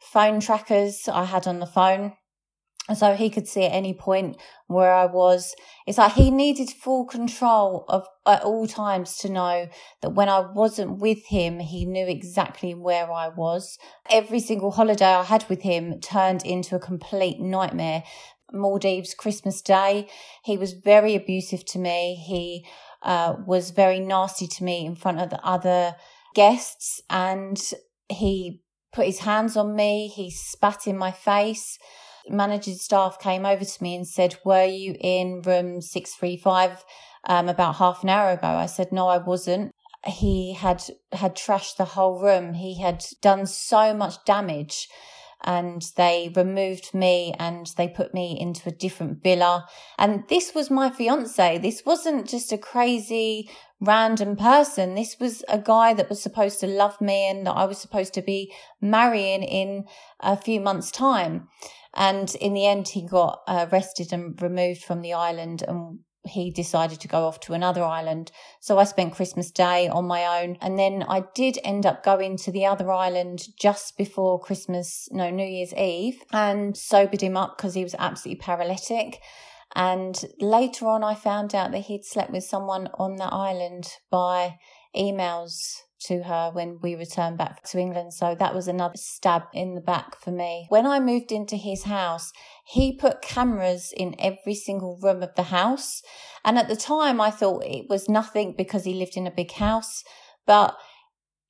Phone 0.00 0.40
trackers 0.40 1.08
I 1.08 1.24
had 1.24 1.46
on 1.46 1.58
the 1.58 1.66
phone 1.66 2.12
so 2.94 3.14
he 3.14 3.30
could 3.30 3.48
see 3.48 3.64
at 3.64 3.72
any 3.72 3.92
point 3.92 4.36
where 4.68 4.92
I 4.92 5.06
was. 5.06 5.54
It's 5.86 5.98
like 5.98 6.12
he 6.12 6.30
needed 6.30 6.70
full 6.70 7.04
control 7.04 7.84
of 7.88 8.06
at 8.24 8.42
all 8.42 8.66
times 8.66 9.16
to 9.18 9.28
know 9.28 9.68
that 10.02 10.10
when 10.10 10.28
I 10.28 10.40
wasn't 10.40 10.98
with 11.00 11.26
him, 11.26 11.58
he 11.58 11.84
knew 11.84 12.06
exactly 12.06 12.74
where 12.74 13.10
I 13.10 13.28
was. 13.28 13.76
Every 14.10 14.40
single 14.40 14.70
holiday 14.70 15.14
I 15.14 15.24
had 15.24 15.44
with 15.48 15.62
him 15.62 16.00
turned 16.00 16.44
into 16.44 16.76
a 16.76 16.80
complete 16.80 17.40
nightmare. 17.40 18.04
Maldives 18.52 19.14
Christmas 19.14 19.60
Day, 19.62 20.08
he 20.44 20.56
was 20.56 20.72
very 20.72 21.14
abusive 21.14 21.64
to 21.66 21.78
me. 21.78 22.14
He 22.14 22.66
uh, 23.02 23.34
was 23.46 23.70
very 23.70 24.00
nasty 24.00 24.46
to 24.46 24.64
me 24.64 24.86
in 24.86 24.96
front 24.96 25.20
of 25.20 25.30
the 25.30 25.44
other 25.44 25.96
guests 26.34 27.00
and 27.10 27.60
he 28.08 28.62
put 28.92 29.06
his 29.06 29.20
hands 29.20 29.56
on 29.56 29.74
me. 29.74 30.08
He 30.08 30.30
spat 30.30 30.86
in 30.86 30.96
my 30.96 31.10
face 31.10 31.78
managing 32.28 32.74
staff 32.74 33.18
came 33.18 33.46
over 33.46 33.64
to 33.64 33.82
me 33.82 33.94
and 33.94 34.06
said, 34.06 34.36
Were 34.44 34.64
you 34.64 34.96
in 35.00 35.42
room 35.42 35.80
635 35.80 36.84
um, 37.24 37.48
about 37.48 37.76
half 37.76 38.02
an 38.02 38.08
hour 38.08 38.32
ago? 38.32 38.48
I 38.48 38.66
said, 38.66 38.92
No, 38.92 39.08
I 39.08 39.18
wasn't. 39.18 39.72
He 40.04 40.54
had 40.54 40.84
had 41.12 41.34
trashed 41.34 41.76
the 41.76 41.84
whole 41.84 42.20
room. 42.20 42.54
He 42.54 42.80
had 42.80 43.04
done 43.20 43.46
so 43.46 43.92
much 43.92 44.24
damage 44.24 44.88
and 45.44 45.82
they 45.96 46.32
removed 46.34 46.94
me 46.94 47.34
and 47.38 47.66
they 47.76 47.88
put 47.88 48.14
me 48.14 48.36
into 48.38 48.68
a 48.68 48.72
different 48.72 49.22
villa. 49.22 49.66
And 49.98 50.24
this 50.28 50.54
was 50.54 50.70
my 50.70 50.90
fiance. 50.90 51.58
This 51.58 51.82
wasn't 51.84 52.28
just 52.28 52.52
a 52.52 52.58
crazy 52.58 53.50
random 53.80 54.36
person. 54.36 54.94
This 54.94 55.16
was 55.20 55.44
a 55.48 55.58
guy 55.58 55.92
that 55.94 56.08
was 56.08 56.22
supposed 56.22 56.60
to 56.60 56.66
love 56.66 57.00
me 57.00 57.28
and 57.28 57.46
that 57.46 57.52
I 57.52 57.66
was 57.66 57.78
supposed 57.78 58.14
to 58.14 58.22
be 58.22 58.52
marrying 58.80 59.42
in 59.42 59.84
a 60.20 60.36
few 60.36 60.60
months' 60.60 60.90
time. 60.90 61.48
And 61.94 62.34
in 62.36 62.52
the 62.52 62.66
end, 62.66 62.88
he 62.88 63.06
got 63.06 63.40
uh, 63.46 63.66
arrested 63.70 64.12
and 64.12 64.40
removed 64.40 64.82
from 64.82 65.00
the 65.00 65.14
island 65.14 65.62
and 65.66 66.00
he 66.26 66.50
decided 66.50 67.00
to 67.00 67.08
go 67.08 67.26
off 67.26 67.40
to 67.40 67.52
another 67.52 67.82
island. 67.82 68.30
So 68.60 68.78
I 68.78 68.84
spent 68.84 69.14
Christmas 69.14 69.50
Day 69.50 69.88
on 69.88 70.06
my 70.06 70.42
own. 70.42 70.56
And 70.60 70.78
then 70.78 71.04
I 71.08 71.24
did 71.34 71.58
end 71.64 71.86
up 71.86 72.04
going 72.04 72.36
to 72.38 72.52
the 72.52 72.66
other 72.66 72.90
island 72.90 73.46
just 73.58 73.96
before 73.96 74.40
Christmas, 74.40 75.08
no, 75.12 75.30
New 75.30 75.46
Year's 75.46 75.74
Eve 75.74 76.22
and 76.32 76.76
sobered 76.76 77.22
him 77.22 77.36
up 77.36 77.56
because 77.56 77.74
he 77.74 77.82
was 77.82 77.94
absolutely 77.98 78.40
paralytic. 78.40 79.20
And 79.74 80.24
later 80.38 80.86
on, 80.86 81.04
I 81.04 81.14
found 81.14 81.54
out 81.54 81.72
that 81.72 81.86
he'd 81.86 82.04
slept 82.04 82.30
with 82.30 82.44
someone 82.44 82.88
on 82.98 83.16
that 83.16 83.32
island 83.32 83.88
by 84.10 84.58
emails 84.96 85.82
to 85.98 86.22
her 86.24 86.50
when 86.52 86.78
we 86.82 86.94
returned 86.94 87.38
back 87.38 87.62
to 87.64 87.78
England. 87.78 88.14
So 88.14 88.34
that 88.38 88.54
was 88.54 88.68
another 88.68 88.96
stab 88.96 89.44
in 89.52 89.74
the 89.74 89.80
back 89.80 90.20
for 90.20 90.30
me. 90.30 90.66
When 90.68 90.86
I 90.86 91.00
moved 91.00 91.32
into 91.32 91.56
his 91.56 91.84
house, 91.84 92.32
he 92.66 92.96
put 92.96 93.22
cameras 93.22 93.92
in 93.96 94.14
every 94.18 94.54
single 94.54 94.98
room 95.02 95.22
of 95.22 95.34
the 95.34 95.44
house. 95.44 96.02
And 96.44 96.58
at 96.58 96.68
the 96.68 96.76
time, 96.76 97.20
I 97.20 97.30
thought 97.30 97.64
it 97.64 97.86
was 97.88 98.08
nothing 98.08 98.54
because 98.56 98.84
he 98.84 98.94
lived 98.94 99.16
in 99.16 99.26
a 99.26 99.30
big 99.30 99.52
house. 99.52 100.04
But 100.46 100.76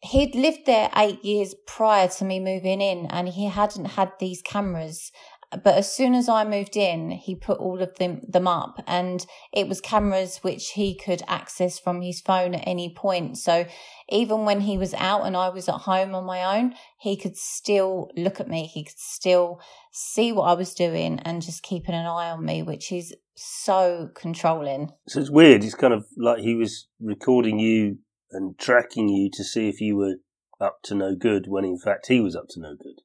he'd 0.00 0.34
lived 0.34 0.66
there 0.66 0.90
eight 0.96 1.24
years 1.24 1.54
prior 1.66 2.08
to 2.08 2.24
me 2.24 2.38
moving 2.38 2.80
in 2.80 3.06
and 3.06 3.28
he 3.28 3.46
hadn't 3.46 3.86
had 3.86 4.12
these 4.18 4.42
cameras 4.42 5.10
but 5.50 5.76
as 5.76 5.92
soon 5.92 6.14
as 6.14 6.28
I 6.28 6.44
moved 6.44 6.76
in, 6.76 7.10
he 7.10 7.36
put 7.36 7.58
all 7.58 7.80
of 7.80 7.94
them 7.96 8.20
them 8.28 8.48
up, 8.48 8.82
and 8.86 9.24
it 9.52 9.68
was 9.68 9.80
cameras 9.80 10.38
which 10.38 10.70
he 10.70 10.96
could 10.96 11.22
access 11.28 11.78
from 11.78 12.02
his 12.02 12.20
phone 12.20 12.54
at 12.54 12.66
any 12.66 12.92
point. 12.92 13.38
So 13.38 13.66
even 14.08 14.44
when 14.44 14.60
he 14.62 14.76
was 14.76 14.92
out 14.94 15.24
and 15.24 15.36
I 15.36 15.48
was 15.50 15.68
at 15.68 15.82
home 15.82 16.14
on 16.14 16.24
my 16.24 16.58
own, 16.58 16.74
he 16.98 17.16
could 17.16 17.36
still 17.36 18.10
look 18.16 18.40
at 18.40 18.48
me. 18.48 18.66
He 18.66 18.84
could 18.84 18.98
still 18.98 19.60
see 19.92 20.32
what 20.32 20.44
I 20.44 20.54
was 20.54 20.74
doing 20.74 21.20
and 21.20 21.42
just 21.42 21.62
keeping 21.62 21.94
an 21.94 22.06
eye 22.06 22.30
on 22.30 22.44
me, 22.44 22.62
which 22.62 22.90
is 22.90 23.14
so 23.36 24.10
controlling. 24.14 24.90
So 25.06 25.20
it's 25.20 25.30
weird. 25.30 25.62
It's 25.62 25.74
kind 25.74 25.94
of 25.94 26.06
like 26.16 26.40
he 26.40 26.54
was 26.54 26.88
recording 27.00 27.60
you 27.60 27.98
and 28.32 28.58
tracking 28.58 29.08
you 29.08 29.30
to 29.32 29.44
see 29.44 29.68
if 29.68 29.80
you 29.80 29.96
were 29.96 30.16
up 30.60 30.78
to 30.84 30.94
no 30.94 31.14
good, 31.14 31.46
when 31.46 31.64
in 31.64 31.78
fact 31.78 32.06
he 32.08 32.20
was 32.20 32.34
up 32.34 32.46
to 32.48 32.60
no 32.60 32.74
good 32.74 33.02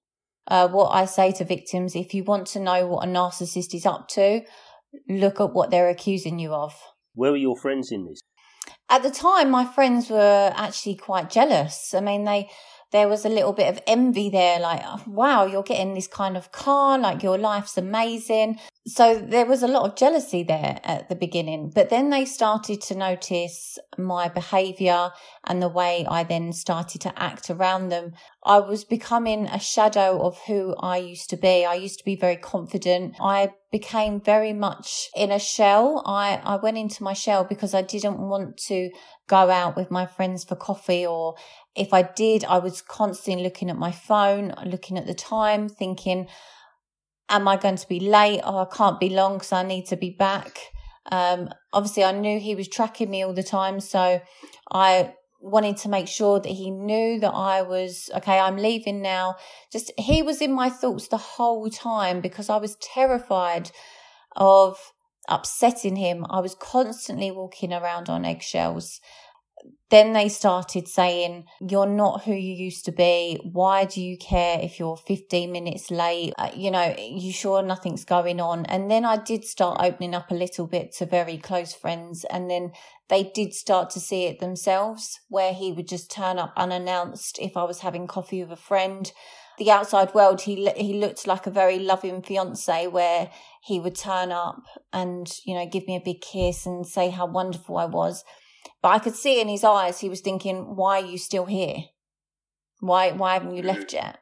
uh, 0.47 0.67
what 0.67 0.89
I 0.89 1.05
say 1.05 1.31
to 1.33 1.45
victims 1.45 1.95
if 1.95 2.13
you 2.13 2.23
want 2.23 2.47
to 2.47 2.59
know 2.59 2.87
what 2.87 3.07
a 3.07 3.11
narcissist 3.11 3.73
is 3.73 3.85
up 3.85 4.07
to, 4.09 4.41
look 5.07 5.39
at 5.39 5.53
what 5.53 5.71
they're 5.71 5.89
accusing 5.89 6.39
you 6.39 6.53
of. 6.53 6.73
Where 7.13 7.31
were 7.31 7.37
your 7.37 7.57
friends 7.57 7.91
in 7.91 8.05
this? 8.05 8.19
At 8.89 9.03
the 9.03 9.11
time, 9.11 9.49
my 9.49 9.65
friends 9.65 10.09
were 10.09 10.51
actually 10.55 10.95
quite 10.95 11.29
jealous. 11.29 11.93
I 11.93 12.01
mean, 12.01 12.25
they 12.25 12.49
there 12.91 13.07
was 13.07 13.23
a 13.23 13.29
little 13.29 13.53
bit 13.53 13.69
of 13.69 13.81
envy 13.87 14.29
there, 14.29 14.59
like, 14.59 14.83
wow, 15.07 15.45
you're 15.45 15.63
getting 15.63 15.93
this 15.93 16.07
kind 16.07 16.35
of 16.35 16.51
car, 16.51 16.99
like 16.99 17.23
your 17.23 17.37
life's 17.37 17.77
amazing. 17.77 18.59
So 18.87 19.19
there 19.19 19.45
was 19.45 19.61
a 19.61 19.67
lot 19.67 19.87
of 19.87 19.95
jealousy 19.95 20.41
there 20.41 20.79
at 20.83 21.07
the 21.07 21.15
beginning. 21.15 21.71
But 21.73 21.91
then 21.91 22.09
they 22.09 22.25
started 22.25 22.81
to 22.81 22.95
notice 22.95 23.77
my 23.95 24.27
behavior 24.27 25.11
and 25.45 25.61
the 25.61 25.69
way 25.69 26.03
I 26.09 26.23
then 26.23 26.51
started 26.51 26.99
to 27.01 27.21
act 27.21 27.51
around 27.51 27.89
them. 27.89 28.13
I 28.43 28.57
was 28.57 28.83
becoming 28.83 29.45
a 29.45 29.59
shadow 29.59 30.19
of 30.23 30.39
who 30.47 30.75
I 30.79 30.97
used 30.97 31.29
to 31.29 31.37
be. 31.37 31.63
I 31.63 31.75
used 31.75 31.99
to 31.99 32.05
be 32.05 32.15
very 32.15 32.37
confident. 32.37 33.17
I 33.21 33.53
became 33.71 34.19
very 34.19 34.51
much 34.51 35.09
in 35.15 35.29
a 35.31 35.37
shell. 35.37 36.01
I, 36.07 36.41
I 36.43 36.55
went 36.55 36.79
into 36.79 37.03
my 37.03 37.13
shell 37.13 37.43
because 37.43 37.75
I 37.75 37.83
didn't 37.83 38.17
want 38.17 38.57
to 38.67 38.89
go 39.27 39.51
out 39.51 39.75
with 39.75 39.91
my 39.91 40.07
friends 40.07 40.43
for 40.43 40.55
coffee 40.55 41.05
or 41.05 41.35
if 41.75 41.93
I 41.93 42.01
did, 42.01 42.43
I 42.45 42.57
was 42.57 42.81
constantly 42.81 43.43
looking 43.43 43.69
at 43.69 43.77
my 43.77 43.91
phone, 43.91 44.53
looking 44.65 44.97
at 44.97 45.05
the 45.05 45.13
time, 45.13 45.69
thinking, 45.69 46.27
am 47.31 47.47
I 47.47 47.57
going 47.57 47.77
to 47.77 47.87
be 47.87 47.99
late? 47.99 48.41
Oh, 48.43 48.59
I 48.59 48.75
can't 48.75 48.99
be 48.99 49.09
long 49.09 49.33
because 49.33 49.53
I 49.53 49.63
need 49.63 49.87
to 49.87 49.95
be 49.95 50.11
back. 50.11 50.59
Um, 51.11 51.49
obviously, 51.73 52.03
I 52.03 52.11
knew 52.11 52.39
he 52.39 52.53
was 52.53 52.67
tracking 52.67 53.09
me 53.09 53.23
all 53.23 53.33
the 53.33 53.41
time. 53.41 53.79
So 53.79 54.21
I 54.71 55.13
wanted 55.39 55.77
to 55.77 55.89
make 55.89 56.07
sure 56.07 56.39
that 56.39 56.51
he 56.51 56.69
knew 56.69 57.19
that 57.19 57.33
I 57.33 57.63
was, 57.63 58.11
okay, 58.17 58.37
I'm 58.37 58.57
leaving 58.57 59.01
now. 59.01 59.37
Just, 59.71 59.91
he 59.97 60.21
was 60.21 60.41
in 60.41 60.51
my 60.51 60.69
thoughts 60.69 61.07
the 61.07 61.17
whole 61.17 61.69
time 61.69 62.21
because 62.21 62.49
I 62.49 62.57
was 62.57 62.75
terrified 62.75 63.71
of 64.35 64.77
upsetting 65.27 65.95
him. 65.95 66.25
I 66.29 66.41
was 66.41 66.53
constantly 66.55 67.31
walking 67.31 67.73
around 67.73 68.09
on 68.09 68.25
eggshells 68.25 68.99
then 69.91 70.13
they 70.13 70.29
started 70.29 70.87
saying, 70.87 71.45
You're 71.59 71.85
not 71.85 72.23
who 72.23 72.33
you 72.33 72.53
used 72.53 72.85
to 72.85 72.93
be. 72.93 73.37
Why 73.43 73.83
do 73.83 74.01
you 74.01 74.17
care 74.17 74.57
if 74.61 74.79
you're 74.79 74.95
15 74.95 75.51
minutes 75.51 75.91
late? 75.91 76.33
Uh, 76.37 76.49
you 76.55 76.71
know, 76.71 76.95
you 76.97 77.33
sure 77.33 77.61
nothing's 77.61 78.05
going 78.05 78.39
on? 78.39 78.65
And 78.67 78.89
then 78.89 79.03
I 79.03 79.17
did 79.17 79.43
start 79.43 79.81
opening 79.81 80.15
up 80.15 80.31
a 80.31 80.35
little 80.35 80.65
bit 80.65 80.93
to 80.93 81.05
very 81.05 81.37
close 81.37 81.73
friends. 81.73 82.23
And 82.23 82.49
then 82.49 82.71
they 83.09 83.23
did 83.23 83.53
start 83.53 83.89
to 83.91 83.99
see 83.99 84.23
it 84.23 84.39
themselves, 84.39 85.19
where 85.27 85.53
he 85.53 85.73
would 85.73 85.89
just 85.89 86.09
turn 86.09 86.39
up 86.39 86.53
unannounced 86.55 87.37
if 87.39 87.57
I 87.57 87.65
was 87.65 87.79
having 87.79 88.07
coffee 88.07 88.41
with 88.41 88.53
a 88.53 88.61
friend. 88.61 89.11
The 89.57 89.71
outside 89.71 90.13
world, 90.13 90.41
he 90.41 90.71
he 90.77 90.93
looked 90.93 91.27
like 91.27 91.45
a 91.45 91.51
very 91.51 91.79
loving 91.79 92.21
fiance, 92.21 92.87
where 92.87 93.29
he 93.61 93.77
would 93.81 93.95
turn 93.95 94.31
up 94.31 94.63
and 94.93 95.29
you 95.45 95.53
know 95.53 95.67
give 95.67 95.85
me 95.85 95.97
a 95.97 96.01
big 96.03 96.21
kiss 96.21 96.65
and 96.65 96.87
say 96.87 97.09
how 97.09 97.25
wonderful 97.25 97.77
I 97.77 97.85
was 97.85 98.23
but 98.81 98.89
I 98.89 98.99
could 98.99 99.15
see 99.15 99.39
in 99.39 99.47
his 99.47 99.63
eyes 99.63 99.99
he 99.99 100.09
was 100.09 100.21
thinking, 100.21 100.75
"Why 100.75 101.01
are 101.01 101.05
you 101.05 101.17
still 101.17 101.45
here? 101.45 101.85
Why 102.79 103.11
why 103.11 103.33
haven't 103.33 103.55
you 103.55 103.63
left 103.63 103.93
yet?" 103.93 104.19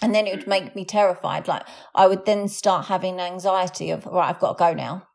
And 0.00 0.14
then 0.14 0.26
it 0.26 0.36
would 0.36 0.46
make 0.46 0.76
me 0.76 0.84
terrified. 0.84 1.48
Like 1.48 1.64
I 1.94 2.06
would 2.06 2.24
then 2.24 2.48
start 2.48 2.86
having 2.86 3.20
anxiety 3.20 3.90
of, 3.90 4.06
"Right, 4.06 4.28
I've 4.28 4.40
got 4.40 4.58
to 4.58 4.64
go 4.64 4.72
now." 4.74 5.08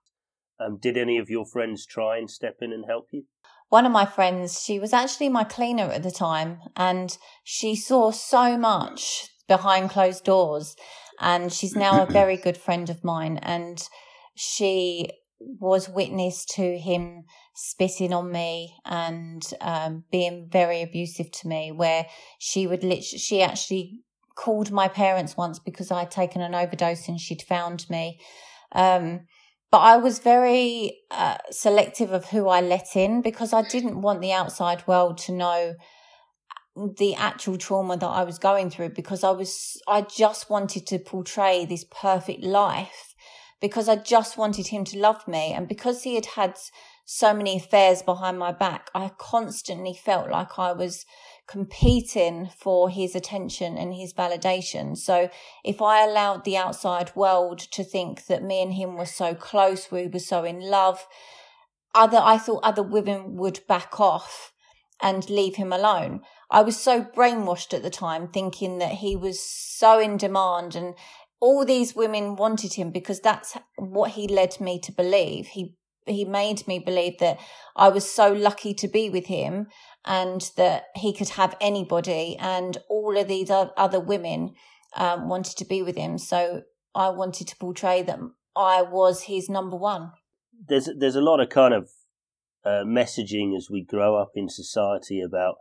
Um, 0.60 0.77
did 0.77 0.98
any 0.98 1.17
of 1.17 1.29
your 1.29 1.45
friends 1.45 1.86
try 1.86 2.17
and 2.17 2.29
step 2.29 2.57
in 2.62 2.72
and 2.72 2.86
help 2.86 3.07
you? 3.12 3.25
One 3.69 3.86
of 3.88 3.91
my 3.91 4.05
friends, 4.05 4.62
she 4.62 4.79
was 4.79 4.93
actually 4.93 5.29
my 5.29 5.43
cleaner 5.43 5.86
at 5.86 6.03
the 6.03 6.12
time, 6.12 6.60
and 6.75 7.17
she 7.43 7.75
saw 7.75 8.12
so 8.12 8.55
much 8.55 9.29
behind 9.48 9.89
closed 9.89 10.24
doors. 10.24 10.75
And 11.19 11.51
she's 11.51 11.75
now 11.75 12.03
a 12.03 12.05
very 12.05 12.38
good 12.45 12.57
friend 12.57 12.89
of 12.89 13.03
mine. 13.03 13.39
And 13.41 13.81
she 14.36 15.10
was 15.39 15.89
witness 15.89 16.45
to 16.45 16.77
him 16.77 17.25
spitting 17.53 18.13
on 18.13 18.31
me 18.31 18.75
and 18.86 19.53
um, 19.62 20.03
being 20.12 20.48
very 20.51 20.81
abusive 20.81 21.31
to 21.31 21.48
me, 21.48 21.72
where 21.72 22.05
she 22.39 22.67
would 22.67 22.83
literally, 22.83 23.19
she 23.19 23.41
actually 23.41 24.01
called 24.36 24.72
my 24.72 24.88
parents 24.88 25.38
once 25.38 25.60
because 25.60 25.91
I'd 25.91 26.12
taken 26.12 26.41
an 26.41 26.55
overdose 26.55 27.07
and 27.07 27.19
she'd 27.19 27.43
found 27.43 27.89
me. 27.89 28.19
Um, 28.72 29.22
but 29.71 29.80
I 29.80 29.97
was 29.97 30.19
very 30.19 30.99
uh, 31.10 31.38
selective 31.49 32.12
of 32.12 32.25
who 32.25 32.47
I 32.47 32.62
let 32.62 32.95
in 32.95 33.21
because 33.21 33.54
I 33.54 33.63
didn't 33.63 34.01
want 34.01 34.21
the 34.21 34.32
outside 34.32 34.86
world 34.88 35.17
to 35.19 35.32
know 35.32 35.75
the 36.75 37.15
actual 37.15 37.58
trauma 37.58 37.97
that 37.97 38.06
I 38.06 38.23
was 38.23 38.39
going 38.39 38.69
through 38.69 38.89
because 38.89 39.23
I 39.23 39.32
was, 39.32 39.80
I 39.88 40.01
just 40.01 40.49
wanted 40.49 40.88
to 40.88 40.99
portray 40.99 41.65
this 41.65 41.86
perfect 41.86 42.43
life 42.43 43.13
because 43.62 43.88
I 43.88 43.95
just 43.95 44.38
wanted 44.38 44.67
him 44.67 44.84
to 44.86 44.99
love 44.99 45.27
me. 45.27 45.54
And 45.54 45.67
because 45.67 46.04
he 46.04 46.15
had 46.15 46.25
had 46.25 46.58
so 47.05 47.33
many 47.33 47.57
affairs 47.57 48.01
behind 48.01 48.39
my 48.39 48.51
back, 48.51 48.89
I 48.95 49.11
constantly 49.17 49.93
felt 49.93 50.29
like 50.29 50.57
I 50.57 50.71
was 50.71 51.05
competing 51.47 52.49
for 52.57 52.89
his 52.89 53.15
attention 53.15 53.77
and 53.77 53.93
his 53.93 54.13
validation. 54.13 54.97
So 54.97 55.29
if 55.65 55.81
I 55.81 56.03
allowed 56.03 56.45
the 56.45 56.57
outside 56.57 57.15
world 57.15 57.59
to 57.59 57.83
think 57.83 58.27
that 58.27 58.43
me 58.43 58.61
and 58.61 58.73
him 58.73 58.95
were 58.95 59.05
so 59.05 59.35
close, 59.35 59.91
we 59.91 60.07
were 60.07 60.19
so 60.19 60.43
in 60.45 60.61
love, 60.61 61.05
other, 61.93 62.19
I 62.21 62.37
thought 62.37 62.63
other 62.63 62.83
women 62.83 63.35
would 63.35 63.65
back 63.67 63.99
off 63.99 64.53
and 65.01 65.29
leave 65.29 65.57
him 65.57 65.73
alone. 65.73 66.21
I 66.49 66.61
was 66.61 66.79
so 66.79 67.01
brainwashed 67.03 67.73
at 67.73 67.83
the 67.83 67.89
time 67.89 68.29
thinking 68.29 68.77
that 68.79 68.93
he 68.93 69.15
was 69.15 69.39
so 69.41 69.99
in 69.99 70.17
demand 70.17 70.75
and 70.75 70.95
all 71.41 71.65
these 71.65 71.95
women 71.95 72.37
wanted 72.37 72.75
him 72.75 72.91
because 72.91 73.19
that's 73.19 73.57
what 73.75 74.11
he 74.11 74.27
led 74.27 74.61
me 74.61 74.79
to 74.79 74.93
believe. 74.93 75.47
He 75.47 75.75
he 76.05 76.25
made 76.25 76.67
me 76.67 76.79
believe 76.79 77.19
that 77.19 77.39
I 77.75 77.89
was 77.89 78.09
so 78.09 78.31
lucky 78.31 78.73
to 78.75 78.87
be 78.87 79.09
with 79.09 79.27
him 79.27 79.67
and 80.05 80.51
that 80.57 80.85
he 80.95 81.13
could 81.13 81.29
have 81.29 81.55
anybody 81.61 82.37
and 82.39 82.77
all 82.89 83.17
of 83.17 83.27
these 83.27 83.49
other 83.49 83.99
women 83.99 84.53
um, 84.95 85.29
wanted 85.29 85.57
to 85.57 85.65
be 85.65 85.81
with 85.81 85.95
him. 85.95 86.17
So 86.17 86.63
I 86.93 87.09
wanted 87.09 87.47
to 87.47 87.55
portray 87.55 88.01
that 88.03 88.19
I 88.55 88.81
was 88.81 89.23
his 89.23 89.49
number 89.49 89.75
one. 89.75 90.11
There's 90.67 90.89
there's 90.97 91.15
a 91.15 91.21
lot 91.21 91.39
of 91.39 91.49
kind 91.49 91.73
of 91.73 91.89
uh, 92.63 92.83
messaging 92.85 93.55
as 93.55 93.69
we 93.69 93.83
grow 93.83 94.15
up 94.15 94.31
in 94.35 94.49
society 94.49 95.19
about 95.21 95.55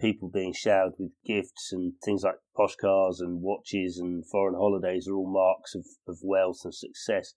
people 0.00 0.28
being 0.28 0.52
showered 0.52 0.92
with 0.98 1.12
gifts 1.24 1.72
and 1.72 1.94
things 2.04 2.22
like 2.22 2.36
posh 2.54 2.76
cars 2.76 3.20
and 3.20 3.40
watches 3.40 3.98
and 3.98 4.26
foreign 4.28 4.54
holidays 4.54 5.08
are 5.08 5.14
all 5.14 5.30
marks 5.30 5.74
of, 5.74 5.86
of 6.06 6.18
wealth 6.22 6.60
and 6.64 6.74
success. 6.74 7.34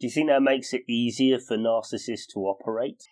Do 0.00 0.06
you 0.06 0.10
think 0.10 0.28
that 0.28 0.42
makes 0.42 0.72
it 0.72 0.82
easier 0.88 1.38
for 1.38 1.56
narcissists 1.56 2.26
to 2.34 2.40
operate? 2.40 3.02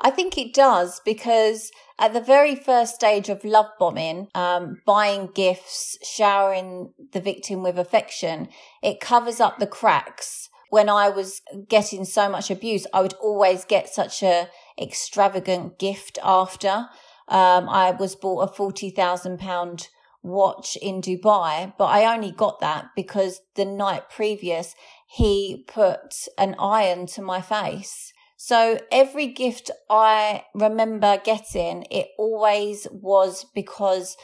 I 0.00 0.10
think 0.10 0.36
it 0.36 0.52
does 0.52 1.00
because 1.04 1.70
at 1.98 2.12
the 2.12 2.20
very 2.20 2.56
first 2.56 2.96
stage 2.96 3.28
of 3.28 3.44
love 3.44 3.70
bombing, 3.78 4.28
um, 4.34 4.80
buying 4.84 5.28
gifts, 5.32 5.96
showering 6.02 6.92
the 7.12 7.20
victim 7.20 7.62
with 7.62 7.78
affection, 7.78 8.48
it 8.82 9.00
covers 9.00 9.38
up 9.38 9.58
the 9.58 9.66
cracks. 9.66 10.48
When 10.70 10.88
I 10.88 11.10
was 11.10 11.42
getting 11.68 12.04
so 12.04 12.28
much 12.28 12.50
abuse, 12.50 12.86
I 12.92 13.02
would 13.02 13.12
always 13.14 13.64
get 13.64 13.88
such 13.88 14.22
a 14.22 14.48
extravagant 14.80 15.78
gift 15.78 16.18
after. 16.24 16.88
Um, 17.28 17.68
I 17.68 17.92
was 17.92 18.16
bought 18.16 18.40
a 18.40 18.52
forty 18.52 18.90
thousand 18.90 19.38
pound 19.38 19.88
watch 20.22 20.76
in 20.80 21.00
Dubai, 21.00 21.74
but 21.76 21.86
I 21.86 22.12
only 22.12 22.32
got 22.32 22.60
that 22.60 22.86
because 22.96 23.40
the 23.54 23.64
night 23.64 24.08
previous 24.08 24.74
he 25.14 25.64
put 25.68 26.26
an 26.38 26.54
iron 26.58 27.06
to 27.06 27.20
my 27.20 27.42
face. 27.42 28.12
So 28.38 28.78
every 28.90 29.26
gift 29.26 29.70
I 29.90 30.44
remember 30.54 31.20
getting, 31.22 31.84
it 31.90 32.08
always 32.18 32.86
was 32.90 33.44
because 33.54 34.16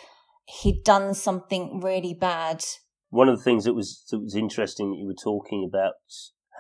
he'd 0.47 0.83
done 0.85 1.13
something 1.13 1.81
really 1.81 2.15
bad. 2.15 2.65
One 3.11 3.29
of 3.29 3.37
the 3.37 3.45
things 3.45 3.65
that 3.65 3.75
was 3.75 4.03
that 4.11 4.19
was 4.19 4.35
interesting 4.35 4.91
that 4.91 4.99
you 4.99 5.07
were 5.07 5.15
talking 5.23 5.69
about 5.69 5.95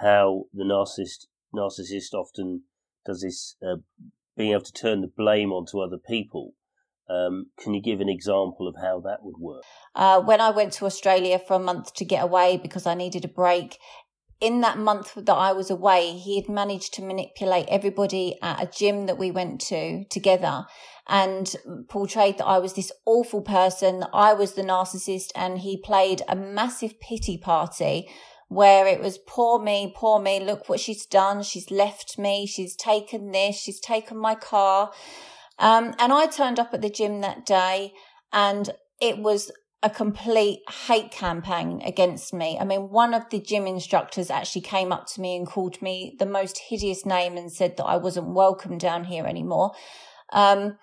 how 0.01 0.45
the 0.53 0.65
narcissist 0.65 1.27
narcissist 1.55 2.13
often 2.13 2.63
does 3.07 3.23
this 3.23 3.57
uh, 3.67 3.77
being 4.37 4.53
able 4.53 4.63
to 4.63 4.73
turn 4.73 5.01
the 5.01 5.11
blame 5.17 5.53
onto 5.53 5.81
other 5.81 5.99
people. 5.99 6.53
Um, 7.11 7.47
can 7.59 7.73
you 7.73 7.81
give 7.81 8.01
an 8.01 8.09
example 8.11 8.69
of 8.69 8.77
how 8.83 9.01
that 9.01 9.23
would 9.23 9.39
work? 9.39 9.63
Uh, 9.95 10.21
when 10.21 10.43
I 10.43 10.51
went 10.51 10.75
to 10.75 10.85
Australia 10.85 11.39
for 11.39 11.55
a 11.55 11.59
month 11.59 11.95
to 11.95 12.05
get 12.05 12.23
away 12.23 12.59
because 12.59 12.87
I 12.87 12.95
needed 12.95 13.25
a 13.25 13.29
break, 13.29 13.79
in 14.41 14.61
that 14.61 14.79
month 14.79 15.15
that 15.17 15.33
I 15.33 15.53
was 15.53 15.71
away, 15.71 16.13
he 16.13 16.37
had 16.37 16.49
managed 16.49 16.95
to 16.95 17.03
manipulate 17.03 17.67
everybody 17.69 18.39
at 18.41 18.63
a 18.63 18.71
gym 18.71 19.07
that 19.07 19.19
we 19.19 19.31
went 19.31 19.61
to 19.63 20.05
together 20.05 20.67
and 21.09 21.57
portrayed 21.89 22.39
that 22.39 22.47
I 22.47 22.59
was 22.59 22.75
this 22.75 22.93
awful 23.05 23.43
person, 23.43 24.01
that 24.01 24.11
I 24.13 24.35
was 24.35 24.53
the 24.53 24.63
narcissist, 24.63 25.31
and 25.35 25.59
he 25.59 25.77
played 25.77 26.23
a 26.29 26.37
massive 26.37 27.01
pity 27.01 27.39
party 27.39 28.09
where 28.49 28.87
it 28.87 29.01
was 29.01 29.19
poor 29.19 29.59
me, 29.59 29.93
poor 29.95 30.21
me, 30.21 30.41
look 30.41 30.69
what 30.69 30.81
she's 30.81 31.05
done. 31.05 31.43
She's 31.43 31.71
left 31.71 32.19
me. 32.19 32.47
She's 32.47 32.75
taken 32.77 33.31
this. 33.31 33.57
She's 33.57 33.81
taken 33.81 34.17
my 34.17 34.35
car. 34.35 34.91
Um, 35.59 35.95
and 35.99 36.13
I 36.13 36.27
turned 36.27 36.59
up 36.59 36.73
at 36.73 36.81
the 36.81 36.89
gym 36.89 37.21
that 37.21 37.45
day 37.45 37.93
and 38.33 38.71
it 39.01 39.19
was 39.19 39.51
a 39.83 39.91
complete 39.91 40.61
hate 40.87 41.11
campaign 41.11 41.81
against 41.85 42.35
me. 42.35 42.59
I 42.61 42.65
mean, 42.65 42.91
one 42.91 43.15
of 43.15 43.31
the 43.31 43.41
gym 43.41 43.67
instructors 43.67 44.31
actually 44.31 44.63
came 44.63 44.93
up 44.93 45.07
to 45.09 45.21
me 45.21 45.37
and 45.37 45.47
called 45.47 45.81
me 45.81 46.17
the 46.19 46.27
most 46.27 46.59
hideous 46.69 47.07
name 47.07 47.37
and 47.37 47.53
said 47.53 47.77
that 47.77 47.85
I 47.85 47.97
wasn't 47.97 48.35
welcome 48.35 48.79
down 48.79 49.05
here 49.05 49.27
anymore. 49.27 49.73
Um, 50.33 50.79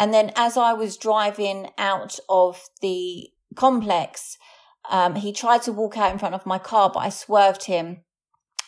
And 0.00 0.14
then 0.14 0.30
as 0.36 0.56
I 0.56 0.74
was 0.74 0.96
driving 0.96 1.70
out 1.76 2.20
of 2.28 2.62
the 2.80 3.30
complex, 3.56 4.38
um, 4.88 5.16
he 5.16 5.32
tried 5.32 5.62
to 5.62 5.72
walk 5.72 5.96
out 5.96 6.12
in 6.12 6.18
front 6.18 6.36
of 6.36 6.46
my 6.46 6.58
car, 6.58 6.88
but 6.88 7.00
I 7.00 7.10
swerved 7.10 7.64
him 7.64 8.04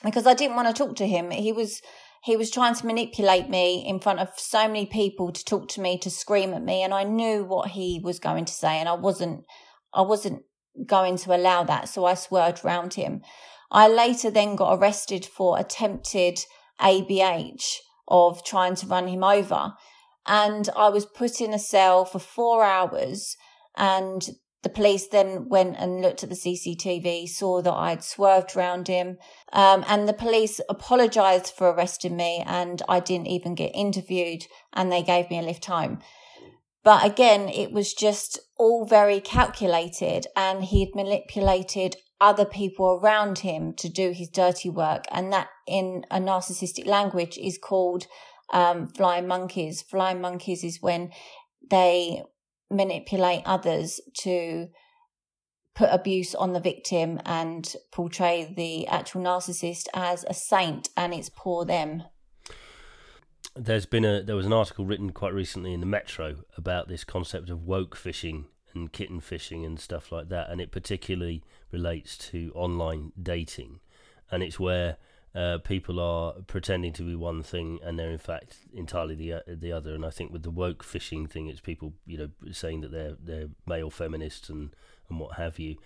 because 0.03 0.27
I 0.27 0.35
didn't 0.35 0.57
want 0.57 0.69
to 0.69 0.75
talk 0.75 0.97
to 0.97 1.07
him. 1.07 1.31
He 1.31 1.53
was 1.53 1.81
he 2.23 2.37
was 2.37 2.51
trying 2.51 2.75
to 2.75 2.87
manipulate 2.87 3.49
me 3.49 3.87
in 3.87 4.01
front 4.01 4.19
of 4.21 4.29
so 4.37 4.67
many 4.67 4.87
people 4.87 5.33
to 5.33 5.45
talk 5.45 5.69
to 5.69 5.81
me, 5.81 5.99
to 5.99 6.11
scream 6.11 6.53
at 6.53 6.63
me, 6.63 6.83
and 6.83 6.93
I 6.93 7.05
knew 7.05 7.45
what 7.45 7.71
he 7.71 8.01
was 8.03 8.19
going 8.19 8.45
to 8.47 8.53
say, 8.53 8.79
and 8.79 8.89
I 8.89 8.95
wasn't 8.95 9.45
I 9.93 10.03
wasn't 10.03 10.43
going 10.87 11.17
to 11.19 11.35
allow 11.35 11.65
that, 11.65 11.89
so 11.89 12.05
I 12.05 12.15
swerved 12.15 12.65
round 12.65 12.95
him. 12.95 13.23
I 13.71 13.89
later 13.89 14.31
then 14.31 14.57
got 14.57 14.79
arrested 14.79 15.25
for 15.25 15.59
attempted 15.59 16.41
ABH 16.81 17.77
of 18.09 18.45
trying 18.45 18.75
to 18.77 18.87
run 18.87 19.09
him 19.09 19.23
over. 19.23 19.75
And 20.27 20.69
I 20.77 20.89
was 20.89 21.07
put 21.07 21.41
in 21.41 21.53
a 21.53 21.59
cell 21.59 22.05
for 22.05 22.19
four 22.19 22.65
hours 22.65 23.37
and 23.77 24.29
the 24.63 24.69
police 24.69 25.09
then 25.09 25.49
went 25.49 25.77
and 25.79 26.03
looked 26.03 26.23
at 26.23 26.29
the 26.29 26.35
CCTV, 26.35 27.29
saw 27.29 27.63
that 27.63 27.73
I'd 27.73 28.05
swerved 28.05 28.55
round 28.55 28.89
him, 28.89 29.17
um, 29.53 29.85
and 29.89 30.07
the 30.07 30.13
police 30.13 30.61
apologised 30.69 31.55
for 31.55 31.71
arresting 31.71 32.15
me, 32.15 32.43
and 32.47 32.83
I 32.87 33.01
didn't 33.01 33.29
even 33.29 33.55
get 33.55 33.75
interviewed, 33.75 34.47
and 34.75 34.93
they 34.93 35.03
gave 35.03 35.31
me 35.31 35.39
a 35.39 35.43
lift 35.43 35.65
home. 35.65 36.01
But 36.83 37.05
again, 37.05 37.49
it 37.49 37.73
was 37.73 37.93
just 37.93 38.39
all 38.57 38.87
very 38.87 39.21
calculated, 39.21 40.27
and 40.35 40.65
he'd 40.65 40.95
manipulated 40.95 41.97
other 42.21 42.45
people 42.45 42.99
around 43.03 43.41
him 43.41 43.75
to 43.75 43.89
do 43.89 44.13
his 44.13 44.29
dirty 44.29 44.71
work, 44.71 45.05
and 45.11 45.33
that 45.33 45.49
in 45.67 46.05
a 46.11 46.19
narcissistic 46.19 46.87
language 46.87 47.39
is 47.39 47.59
called 47.59 48.07
um, 48.53 48.89
flying 48.89 49.27
monkeys. 49.27 49.83
Flying 49.83 50.21
monkeys 50.21 50.65
is 50.65 50.81
when 50.81 51.11
they 51.71 52.23
manipulate 52.71 53.43
others 53.45 54.01
to 54.23 54.69
put 55.75 55.89
abuse 55.91 56.35
on 56.35 56.53
the 56.53 56.61
victim 56.61 57.21
and 57.25 57.75
portray 57.93 58.53
the 58.57 58.87
actual 58.87 59.23
narcissist 59.23 59.87
as 59.95 60.25
a 60.29 60.35
saint 60.35 60.89
and 60.97 61.15
it's 61.15 61.31
poor 61.35 61.65
them. 61.65 62.03
There's 63.63 63.85
been 63.85 64.07
a 64.07 64.23
there 64.23 64.37
was 64.37 64.47
an 64.47 64.55
article 64.55 64.87
written 64.87 65.11
quite 65.11 65.35
recently 65.35 65.75
in 65.75 65.81
the 65.81 65.87
Metro 65.87 66.37
about 66.57 66.89
this 66.89 67.05
concept 67.05 67.51
of 67.51 67.67
woke 67.67 67.95
fishing 67.95 68.47
and 68.73 68.91
kitten 68.91 69.21
fishing 69.21 69.67
and 69.67 69.79
stuff 69.79 70.11
like 70.11 70.31
that, 70.31 70.49
and 70.49 70.63
it 70.63 70.71
particularly 70.73 71.43
relates 71.71 72.17
to 72.31 72.53
online 72.55 73.13
dating, 73.23 73.81
and 74.31 74.43
it's 74.43 74.59
where 74.59 74.97
uh, 75.35 75.59
people 75.59 76.01
are 76.01 76.33
pretending 76.47 76.95
to 76.95 77.03
be 77.03 77.15
one 77.15 77.43
thing 77.43 77.79
and 77.85 77.99
they're 77.99 78.11
in 78.11 78.17
fact 78.17 78.57
entirely 78.73 79.15
the 79.15 79.35
uh, 79.35 79.41
the 79.47 79.73
other. 79.73 79.95
And 79.95 80.07
I 80.07 80.11
think 80.11 80.33
with 80.33 80.43
the 80.43 80.51
woke 80.51 80.83
fishing 80.83 81.27
thing, 81.27 81.47
it's 81.47 81.61
people 81.61 81.93
you 82.07 82.17
know 82.17 82.31
saying 82.53 82.81
that 82.81 82.93
they're 82.93 83.17
they're 83.23 83.49
male 83.67 83.91
feminists 83.91 84.49
and 84.49 84.75
and 85.11 85.21
what 85.21 85.37
have 85.37 85.59
you, 85.59 85.77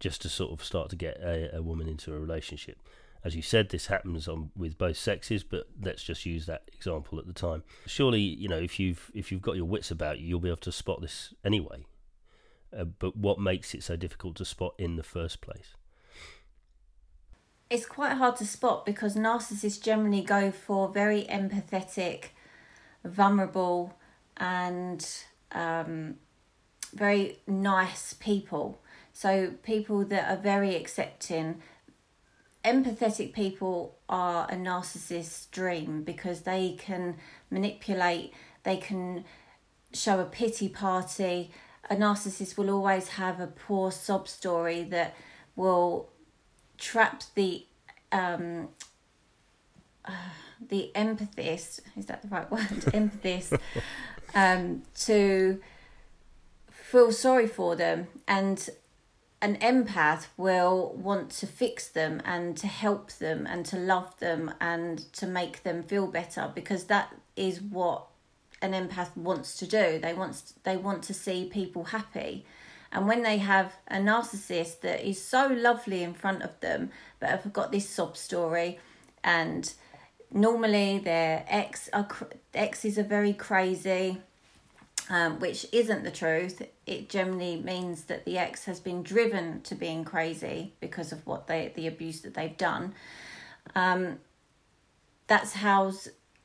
just 0.00 0.20
to 0.20 0.28
sort 0.28 0.52
of 0.52 0.62
start 0.62 0.90
to 0.90 0.96
get 0.96 1.16
a, 1.22 1.56
a 1.56 1.62
woman 1.62 1.88
into 1.88 2.12
a 2.12 2.18
relationship. 2.18 2.76
As 3.24 3.36
you 3.36 3.42
said, 3.42 3.68
this 3.68 3.86
happens 3.86 4.26
on 4.26 4.50
with 4.56 4.76
both 4.76 4.96
sexes, 4.96 5.44
but 5.44 5.68
let's 5.80 6.02
just 6.02 6.26
use 6.26 6.46
that 6.46 6.62
example 6.72 7.18
at 7.18 7.26
the 7.26 7.32
time. 7.32 7.62
Surely, 7.86 8.20
you 8.20 8.48
know, 8.48 8.58
if 8.58 8.80
you've 8.80 9.10
if 9.14 9.30
you've 9.30 9.42
got 9.42 9.56
your 9.56 9.64
wits 9.64 9.90
about 9.90 10.18
you, 10.18 10.26
you'll 10.26 10.40
be 10.40 10.48
able 10.48 10.56
to 10.58 10.72
spot 10.72 11.00
this 11.00 11.32
anyway. 11.44 11.84
Uh, 12.76 12.84
but 12.84 13.16
what 13.16 13.38
makes 13.38 13.74
it 13.74 13.82
so 13.82 13.96
difficult 13.96 14.34
to 14.36 14.44
spot 14.44 14.74
in 14.78 14.96
the 14.96 15.02
first 15.02 15.40
place? 15.40 15.74
it's 17.72 17.86
quite 17.86 18.12
hard 18.12 18.36
to 18.36 18.44
spot 18.44 18.84
because 18.84 19.16
narcissists 19.16 19.82
generally 19.82 20.20
go 20.20 20.50
for 20.50 20.90
very 20.90 21.22
empathetic, 21.22 22.26
vulnerable, 23.02 23.94
and 24.36 25.08
um, 25.52 26.16
very 26.92 27.38
nice 27.46 28.12
people. 28.12 28.78
So, 29.14 29.54
people 29.62 30.04
that 30.04 30.30
are 30.30 30.40
very 30.40 30.76
accepting. 30.76 31.62
Empathetic 32.64 33.32
people 33.32 33.96
are 34.08 34.46
a 34.50 34.54
narcissist's 34.54 35.46
dream 35.46 36.02
because 36.02 36.42
they 36.42 36.76
can 36.78 37.16
manipulate, 37.50 38.32
they 38.62 38.76
can 38.76 39.24
show 39.92 40.20
a 40.20 40.24
pity 40.24 40.68
party. 40.68 41.50
A 41.90 41.96
narcissist 41.96 42.56
will 42.56 42.70
always 42.70 43.08
have 43.08 43.40
a 43.40 43.48
poor 43.48 43.90
sob 43.90 44.28
story 44.28 44.84
that 44.84 45.14
will 45.56 46.08
trap 46.78 47.22
the 47.34 47.66
um, 48.12 48.68
uh, 50.04 50.12
the 50.68 50.92
empathist 50.94 51.80
is 51.96 52.06
that 52.06 52.22
the 52.22 52.28
right 52.28 52.50
word 52.50 52.60
empathist 52.68 53.58
um, 54.34 54.82
to 54.94 55.60
feel 56.70 57.10
sorry 57.10 57.48
for 57.48 57.74
them 57.74 58.06
and 58.28 58.70
an 59.42 59.56
empath 59.56 60.26
will 60.36 60.94
want 60.96 61.28
to 61.30 61.48
fix 61.48 61.88
them 61.88 62.22
and 62.24 62.56
to 62.56 62.68
help 62.68 63.10
them 63.14 63.44
and 63.44 63.66
to 63.66 63.76
love 63.76 64.16
them 64.20 64.54
and 64.60 65.00
to 65.14 65.26
make 65.26 65.64
them 65.64 65.82
feel 65.82 66.06
better 66.06 66.50
because 66.54 66.84
that 66.84 67.12
is 67.34 67.60
what 67.60 68.06
an 68.62 68.72
empath 68.72 69.14
wants 69.16 69.56
to 69.56 69.66
do. 69.66 69.98
They 69.98 70.14
want 70.14 70.52
they 70.62 70.76
want 70.76 71.02
to 71.04 71.14
see 71.14 71.46
people 71.46 71.84
happy. 71.84 72.46
And 72.92 73.08
when 73.08 73.22
they 73.22 73.38
have 73.38 73.72
a 73.88 73.96
narcissist 73.96 74.82
that 74.82 75.04
is 75.04 75.20
so 75.20 75.48
lovely 75.48 76.04
in 76.04 76.14
front 76.14 76.42
of 76.42 76.60
them, 76.60 76.90
but 77.18 77.30
have 77.30 77.52
got 77.52 77.72
this 77.72 77.88
sob 77.88 78.16
story, 78.16 78.78
and 79.24 79.72
normally 80.30 80.98
their 80.98 81.44
ex 81.48 81.90
are 81.92 82.06
exes 82.54 82.96
are 82.96 83.02
very 83.02 83.32
crazy, 83.32 84.20
um, 85.10 85.40
which 85.40 85.66
isn't 85.72 86.04
the 86.04 86.10
truth. 86.10 86.62
It 86.86 87.08
generally 87.08 87.56
means 87.56 88.04
that 88.04 88.24
the 88.24 88.38
ex 88.38 88.64
has 88.64 88.80
been 88.80 89.02
driven 89.02 89.62
to 89.62 89.74
being 89.74 90.04
crazy 90.04 90.74
because 90.80 91.12
of 91.12 91.26
what 91.26 91.46
they 91.46 91.72
the 91.74 91.86
abuse 91.86 92.20
that 92.22 92.34
they've 92.34 92.56
done. 92.56 92.94
Um, 93.74 94.18
that's 95.26 95.54
how 95.54 95.92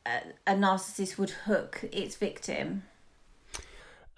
a, 0.05 0.19
a 0.45 0.53
narcissist 0.53 1.17
would 1.17 1.31
hook 1.31 1.83
its 1.91 2.15
victim. 2.15 2.83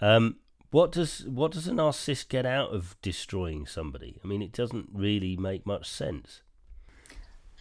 Um, 0.01 0.37
what 0.71 0.91
does 0.91 1.25
what 1.25 1.51
does 1.51 1.67
a 1.67 1.71
narcissist 1.71 2.29
get 2.29 2.45
out 2.45 2.71
of 2.71 2.95
destroying 3.01 3.65
somebody? 3.65 4.19
I 4.23 4.27
mean, 4.27 4.41
it 4.41 4.51
doesn't 4.51 4.89
really 4.93 5.35
make 5.35 5.65
much 5.65 5.89
sense. 5.89 6.41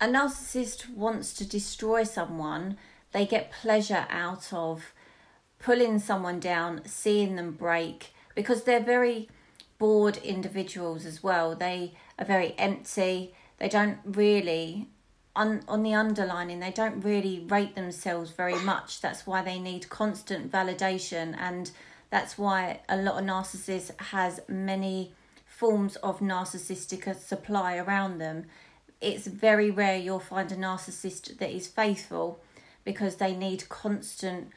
A 0.00 0.06
narcissist 0.06 0.90
wants 0.90 1.32
to 1.34 1.48
destroy 1.48 2.04
someone. 2.04 2.76
They 3.12 3.26
get 3.26 3.50
pleasure 3.50 4.06
out 4.10 4.52
of 4.52 4.92
pulling 5.58 5.98
someone 5.98 6.40
down, 6.40 6.82
seeing 6.86 7.36
them 7.36 7.52
break, 7.52 8.12
because 8.34 8.64
they're 8.64 8.80
very 8.80 9.28
bored 9.78 10.16
individuals 10.18 11.04
as 11.04 11.22
well. 11.22 11.54
They 11.54 11.94
are 12.18 12.24
very 12.24 12.54
empty. 12.58 13.34
They 13.58 13.68
don't 13.68 13.98
really 14.04 14.88
on 15.36 15.62
on 15.68 15.82
the 15.84 15.94
underlining 15.94 16.58
they 16.58 16.70
don't 16.70 17.00
really 17.02 17.44
rate 17.48 17.76
themselves 17.76 18.30
very 18.30 18.58
much 18.64 19.00
that's 19.00 19.24
why 19.24 19.40
they 19.40 19.58
need 19.58 19.88
constant 19.88 20.50
validation 20.50 21.36
and 21.38 21.70
that's 22.10 22.38
why 22.38 22.80
a 22.88 22.96
lot 22.96 23.20
of 23.20 23.24
narcissists 23.24 24.00
has 24.00 24.40
many 24.48 25.12
forms 25.58 25.96
of 25.96 26.20
narcissistic 26.20 27.14
supply 27.16 27.76
around 27.76 28.18
them. 28.18 28.46
It's 29.00 29.26
very 29.26 29.70
rare 29.70 29.96
you'll 29.96 30.20
find 30.20 30.50
a 30.52 30.56
narcissist 30.56 31.38
that 31.38 31.50
is 31.50 31.66
faithful 31.66 32.40
because 32.84 33.16
they 33.16 33.34
need 33.34 33.68
constant 33.68 34.50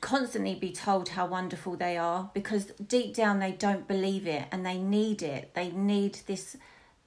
constantly 0.00 0.54
be 0.54 0.72
told 0.72 1.10
how 1.10 1.26
wonderful 1.26 1.76
they 1.76 1.96
are 1.96 2.30
because 2.34 2.66
deep 2.66 3.14
down 3.14 3.40
they 3.40 3.52
don't 3.52 3.88
believe 3.88 4.26
it 4.26 4.46
and 4.52 4.64
they 4.64 4.78
need 4.78 5.22
it. 5.22 5.54
They 5.54 5.70
need 5.70 6.20
this 6.26 6.56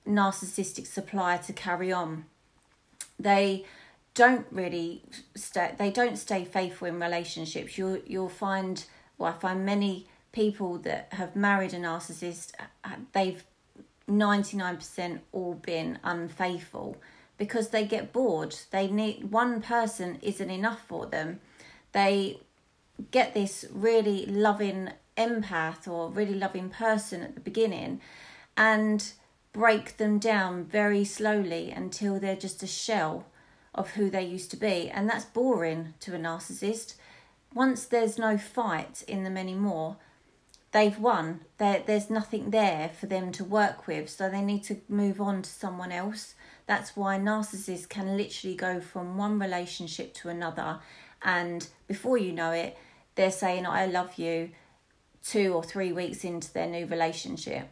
narcissistic 0.08 0.88
supply 0.88 1.38
to 1.38 1.54
carry 1.54 1.92
on. 1.92 2.26
They 3.20 3.66
don't 4.14 4.46
really 4.52 5.04
stay 5.36 5.74
they 5.78 5.90
don't 5.90 6.18
stay 6.18 6.44
faithful 6.44 6.88
in 6.88 7.00
relationships. 7.00 7.78
You'll 7.78 8.00
you'll 8.06 8.30
find 8.30 8.84
well, 9.18 9.34
I 9.34 9.40
find 9.40 9.66
many 9.66 10.08
people 10.32 10.78
that 10.80 11.08
have 11.12 11.36
married 11.36 11.74
a 11.74 11.78
narcissist, 11.78 12.52
uh, 12.84 12.90
they've 13.14 13.44
99% 14.10 15.20
all 15.32 15.54
been 15.56 16.00
unfaithful 16.04 16.98
because 17.38 17.70
they 17.70 17.86
get 17.86 18.14
bored. 18.14 18.56
They 18.72 18.88
need 18.88 19.32
one 19.32 19.62
person 19.62 20.20
isn't 20.22 20.50
enough 20.50 20.82
for 20.88 21.06
them. 21.06 21.40
They 21.92 22.40
get 23.12 23.34
this 23.34 23.66
really 23.72 24.26
loving 24.26 24.90
empath 25.18 25.88
or 25.88 26.10
really 26.10 26.36
loving 26.36 26.70
person 26.70 27.22
at 27.22 27.36
the 27.36 27.42
beginning 27.42 28.00
and 28.56 29.12
break 29.54 29.98
them 29.98 30.20
down 30.20 30.64
very 30.64 31.04
slowly 31.04 31.72
until 31.72 32.20
they're 32.20 32.36
just 32.36 32.64
a 32.64 32.68
shell 32.68 33.26
of 33.74 33.92
who 33.92 34.10
they 34.10 34.24
used 34.24 34.52
to 34.52 34.58
be. 34.58 34.90
And 34.90 35.10
that's 35.10 35.26
boring 35.26 35.94
to 36.02 36.16
a 36.16 36.20
narcissist 36.20 36.96
once 37.54 37.86
there's 37.86 38.18
no 38.18 38.38
fight 38.38 39.04
in 39.08 39.24
them 39.24 39.38
anymore, 39.38 39.98
they've 40.72 40.98
won. 40.98 41.42
There, 41.58 41.84
there's 41.86 42.10
nothing 42.10 42.52
there 42.52 42.90
for 42.90 43.08
them 43.08 43.32
to 43.34 43.44
work 43.44 43.88
with, 43.88 44.10
so 44.10 44.30
they 44.30 44.42
need 44.42 44.64
to 44.66 44.80
move 44.88 45.20
on 45.20 45.42
to 45.42 45.50
someone 45.50 45.92
else. 45.92 46.36
That's 46.66 46.96
why 46.96 47.18
narcissists 47.18 47.90
can 47.90 48.16
literally 48.16 48.56
go 48.56 48.80
from 48.80 49.18
one 49.18 49.40
relationship 49.40 50.14
to 50.16 50.30
another, 50.30 50.80
and 51.22 51.68
before 51.88 52.18
you 52.18 52.32
know 52.32 52.52
it, 52.52 52.78
they're 53.16 53.32
saying 53.32 53.66
I 53.66 53.86
love 53.86 54.18
you 54.18 54.52
two 55.24 55.54
or 55.54 55.64
three 55.64 55.92
weeks 55.92 56.24
into 56.24 56.52
their 56.54 56.68
new 56.68 56.86
relationship. 56.86 57.68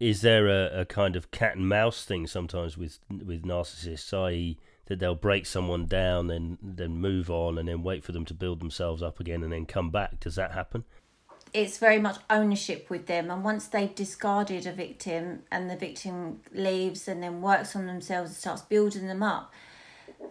Is 0.00 0.20
there 0.20 0.48
a, 0.48 0.80
a 0.80 0.84
kind 0.84 1.14
of 1.14 1.30
cat 1.30 1.56
and 1.56 1.68
mouse 1.68 2.04
thing 2.04 2.26
sometimes 2.26 2.76
with 2.76 2.98
with 3.08 3.44
narcissists, 3.44 4.12
i.e., 4.26 4.58
that 4.86 4.98
they'll 4.98 5.14
break 5.14 5.46
someone 5.46 5.86
down, 5.86 6.26
then 6.26 6.58
then 6.60 6.96
move 6.96 7.30
on, 7.30 7.56
and 7.56 7.68
then 7.68 7.82
wait 7.82 8.02
for 8.02 8.10
them 8.12 8.24
to 8.24 8.34
build 8.34 8.60
themselves 8.60 9.02
up 9.02 9.20
again, 9.20 9.44
and 9.44 9.52
then 9.52 9.64
come 9.64 9.90
back? 9.90 10.18
Does 10.18 10.34
that 10.34 10.52
happen? 10.52 10.84
It's 11.54 11.78
very 11.78 12.00
much 12.00 12.16
ownership 12.30 12.90
with 12.90 13.06
them, 13.06 13.30
and 13.30 13.44
once 13.44 13.68
they've 13.68 13.94
discarded 13.94 14.66
a 14.66 14.72
victim, 14.72 15.44
and 15.52 15.70
the 15.70 15.76
victim 15.76 16.40
leaves, 16.52 17.06
and 17.06 17.22
then 17.22 17.40
works 17.40 17.76
on 17.76 17.86
themselves 17.86 18.30
and 18.30 18.36
starts 18.36 18.62
building 18.62 19.06
them 19.06 19.22
up, 19.22 19.52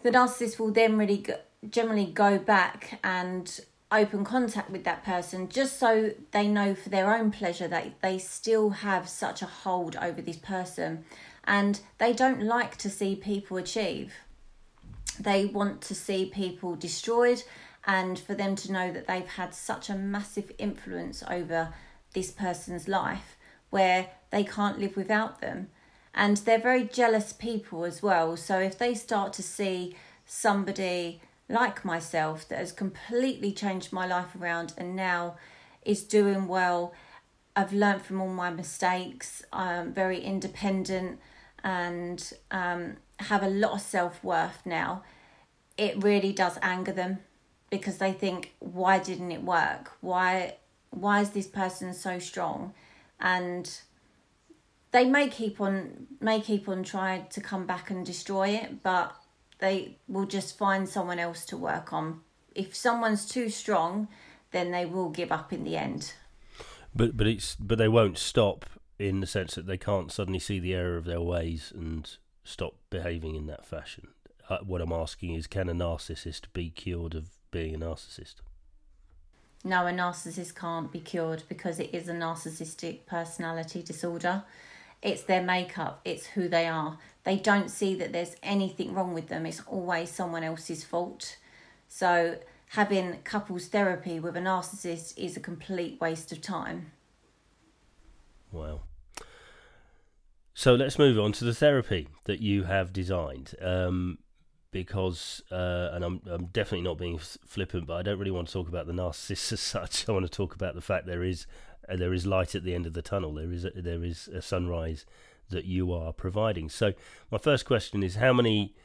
the 0.04 0.10
narcissist 0.10 0.60
will 0.60 0.72
then 0.72 0.98
really 0.98 1.18
go, 1.20 1.36
generally 1.70 2.06
go 2.06 2.38
back 2.38 3.00
and 3.04 3.60
open 3.92 4.24
contact 4.24 4.70
with 4.70 4.86
that 4.86 5.04
person 5.04 5.50
just 5.50 5.78
so 5.78 6.12
they 6.32 6.48
know 6.48 6.74
for 6.74 6.90
their 6.90 7.14
own 7.14 7.30
pleasure 7.30 7.68
that 7.68 8.02
they 8.02 8.18
still 8.18 8.70
have 8.70 9.08
such 9.10 9.42
a 9.42 9.46
hold 9.46 9.96
over 9.98 10.22
this 10.22 10.38
person. 10.38 11.04
And 11.44 11.80
they 11.98 12.14
don't 12.14 12.42
like 12.42 12.78
to 12.78 12.90
see 12.90 13.16
people 13.16 13.58
achieve. 13.58 14.14
They 15.20 15.46
want 15.46 15.82
to 15.82 15.96
see 15.96 16.26
people 16.26 16.76
destroyed 16.76 17.44
and 17.86 18.18
for 18.18 18.34
them 18.34 18.56
to 18.56 18.72
know 18.72 18.92
that 18.92 19.08
they've 19.08 19.28
had 19.28 19.54
such 19.54 19.90
a 19.90 19.96
massive 19.96 20.52
influence 20.58 21.24
over 21.30 21.74
this 22.14 22.32
person's 22.32 22.88
life 22.88 23.38
where 23.72 24.10
they 24.30 24.44
can't 24.44 24.80
live 24.80 24.96
without 24.96 25.42
them. 25.42 25.68
And 26.14 26.38
they're 26.38 26.60
very 26.60 26.84
jealous 26.84 27.34
people 27.34 27.86
as 27.86 28.04
well. 28.04 28.38
So 28.38 28.60
if 28.60 28.78
they 28.78 28.94
start 28.94 29.34
to 29.34 29.44
see 29.44 29.96
somebody 30.26 31.22
like 31.52 31.84
myself 31.86 32.48
that 32.50 32.60
has 32.60 32.72
completely 32.72 33.52
changed 33.52 33.92
my 33.92 34.06
life 34.06 34.36
around 34.40 34.74
and 34.78 34.96
now 34.96 35.36
is 35.84 36.04
doing 36.04 36.48
well. 36.48 36.94
I've 37.56 37.74
learned 37.74 38.02
from 38.04 38.22
all 38.22 38.30
my 38.30 38.50
mistakes. 38.50 39.44
I'm 39.52 39.94
very 39.94 40.20
independent 40.22 41.20
and 41.64 42.34
um, 42.50 42.98
have 43.20 43.44
a 43.44 43.50
lot 43.50 43.74
of 43.74 43.82
self 43.82 44.24
worth 44.24 44.66
now. 44.66 45.04
It 45.78 46.02
really 46.04 46.32
does 46.32 46.58
anger 46.62 46.92
them 46.92 47.20
because 47.70 47.98
they 47.98 48.14
think, 48.14 48.54
why 48.60 49.00
didn't 49.00 49.32
it 49.32 49.44
work? 49.44 49.92
Why 50.02 50.56
why 50.92 51.22
is 51.22 51.30
this 51.32 51.48
person 51.48 51.94
so 51.94 52.20
strong? 52.20 52.74
And 53.20 53.70
they 54.92 55.06
may 55.06 55.30
keep 55.30 55.60
on 55.60 56.08
may 56.20 56.42
keep 56.42 56.68
on 56.70 56.84
trying 56.84 57.28
to 57.30 57.42
come 57.42 57.66
back 57.66 57.90
and 57.90 58.06
destroy 58.06 58.50
it, 58.50 58.84
but 58.84 59.16
they 59.62 59.96
will 60.10 60.26
just 60.26 60.58
find 60.58 60.90
someone 60.90 61.20
else 61.20 61.46
to 61.46 61.56
work 61.56 61.94
on. 61.94 62.20
If 62.54 62.76
someone's 62.76 63.26
too 63.26 63.50
strong, 63.50 64.10
then 64.52 64.72
they 64.72 64.86
will 64.86 65.10
give 65.10 65.32
up 65.32 65.54
in 65.54 65.64
the 65.64 65.78
end. 65.78 66.14
But 66.94 67.16
but 67.16 67.28
it's 67.28 67.56
but 67.56 67.78
they 67.78 67.88
won't 67.88 68.18
stop 68.18 68.66
in 69.00 69.22
the 69.22 69.28
sense 69.28 69.56
that 69.56 69.66
they 69.66 69.78
can't 69.78 70.12
suddenly 70.12 70.40
see 70.40 70.60
the 70.60 70.76
error 70.76 70.98
of 70.98 71.06
their 71.06 71.22
ways 71.22 71.72
and 71.74 72.18
stop 72.44 72.76
behaving 72.90 73.36
in 73.36 73.48
that 73.48 73.66
fashion. 73.66 74.10
Uh, 74.50 74.60
what 74.60 74.82
I'm 74.82 74.92
asking 74.92 75.34
is, 75.34 75.48
can 75.48 75.70
a 75.70 75.74
narcissist 75.74 76.42
be 76.54 76.70
cured 76.70 77.16
of 77.16 77.30
being 77.52 77.74
a 77.74 77.80
narcissist? 77.80 78.36
No, 79.64 79.88
a 79.88 79.92
narcissist 79.92 80.56
can't 80.56 80.92
be 80.92 81.00
cured 81.00 81.44
because 81.48 81.80
it 81.80 81.94
is 81.94 82.10
a 82.10 82.14
narcissistic 82.14 83.06
personality 83.06 83.82
disorder. 83.82 84.44
It's 85.02 85.24
their 85.24 85.42
makeup, 85.42 86.02
it's 86.06 86.28
who 86.28 86.48
they 86.48 86.68
are 86.68 86.98
they 87.24 87.38
don't 87.38 87.70
see 87.70 87.96
that 87.96 88.14
there's 88.14 88.36
anything 88.42 88.94
wrong 88.94 89.14
with 89.14 89.28
them. 89.28 89.46
It's 89.46 89.62
always 89.68 90.10
someone 90.10 90.44
else's 90.44 90.84
fault. 90.84 91.38
So 91.88 92.38
having 92.70 93.20
couples 93.24 93.68
therapy 93.68 94.20
with 94.20 94.36
a 94.36 94.40
narcissist 94.40 95.18
is 95.18 95.38
a 95.38 95.40
complete 95.40 96.02
waste 96.02 96.32
of 96.32 96.42
time. 96.42 96.92
Wow. 98.52 98.82
So 100.54 100.74
let's 100.74 100.98
move 100.98 101.20
on 101.20 101.32
to 101.34 101.46
the 101.46 101.54
therapy 101.54 102.08
that 102.26 102.42
you 102.42 102.64
have 102.64 102.92
designed. 102.92 103.56
Um, 103.62 104.18
because, 104.72 105.44
uh, 105.52 105.90
and 105.92 106.04
I'm, 106.04 106.22
I'm 106.26 106.46
definitely 106.46 106.88
not 106.88 106.98
being 106.98 107.18
flippant, 107.18 107.88
but 107.88 107.96
I 107.96 108.02
don't 108.02 108.18
really 108.18 108.32
want 108.32 108.48
to 108.48 108.54
talk 108.54 108.68
about 108.68 108.88
the 108.88 108.94
narcissist 108.94 109.52
as 109.54 109.60
such. 109.60 110.10
I 110.10 110.12
want 110.12 110.26
to 110.26 110.32
talk 110.32 110.56
about 110.56 110.76
the 110.76 110.82
fact 110.82 111.06
there 111.06 111.24
is 111.24 111.46
there 111.96 112.14
is 112.14 112.26
light 112.26 112.56
at 112.56 112.64
the 112.64 112.74
end 112.74 112.86
of 112.86 112.94
the 112.94 113.02
tunnel. 113.02 113.34
There 113.34 113.52
is 113.52 113.66
a, 113.66 113.72
there 113.72 114.04
is 114.04 114.28
a 114.28 114.42
sunrise 114.42 115.06
that 115.50 115.66
you 115.66 115.92
are 115.94 116.14
providing. 116.14 116.70
So, 116.70 116.94
my 117.30 117.38
first 117.38 117.66
question 117.66 118.04
is 118.04 118.16
how 118.16 118.34
many 118.34 118.76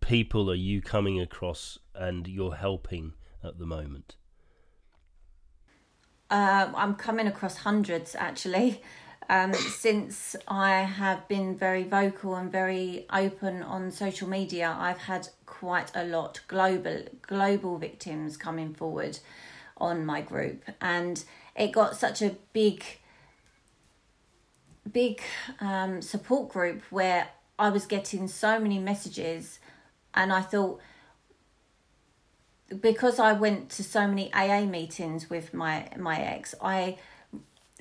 people 0.00 0.50
are 0.50 0.54
you 0.54 0.80
coming 0.80 1.20
across 1.20 1.78
and 1.94 2.26
you're 2.26 2.56
helping 2.56 3.12
at 3.44 3.58
the 3.58 3.66
moment? 3.66 4.16
Uh, 6.30 6.70
I'm 6.74 6.94
coming 6.94 7.26
across 7.26 7.58
hundreds 7.58 8.14
actually. 8.14 8.82
Um, 9.30 9.52
since 9.52 10.36
I 10.46 10.80
have 10.80 11.28
been 11.28 11.54
very 11.54 11.84
vocal 11.84 12.34
and 12.34 12.50
very 12.50 13.06
open 13.12 13.62
on 13.62 13.90
social 13.90 14.26
media, 14.26 14.74
I've 14.78 14.98
had 14.98 15.28
quite 15.44 15.90
a 15.94 16.04
lot 16.04 16.40
global 16.48 17.02
global 17.20 17.76
victims 17.76 18.38
coming 18.38 18.72
forward 18.72 19.18
on 19.76 20.06
my 20.06 20.22
group, 20.22 20.64
and 20.80 21.22
it 21.58 21.72
got 21.72 21.96
such 21.96 22.22
a 22.22 22.36
big 22.52 22.84
big 24.90 25.20
um, 25.60 26.00
support 26.00 26.50
group 26.50 26.82
where 26.90 27.28
I 27.58 27.68
was 27.68 27.84
getting 27.84 28.28
so 28.28 28.58
many 28.58 28.78
messages, 28.78 29.58
and 30.14 30.32
I 30.32 30.40
thought 30.40 30.80
because 32.80 33.18
I 33.18 33.32
went 33.32 33.70
to 33.70 33.84
so 33.84 34.06
many 34.06 34.32
AA 34.32 34.62
meetings 34.62 35.28
with 35.28 35.52
my 35.52 35.88
my 35.96 36.20
ex, 36.20 36.54
I 36.62 36.98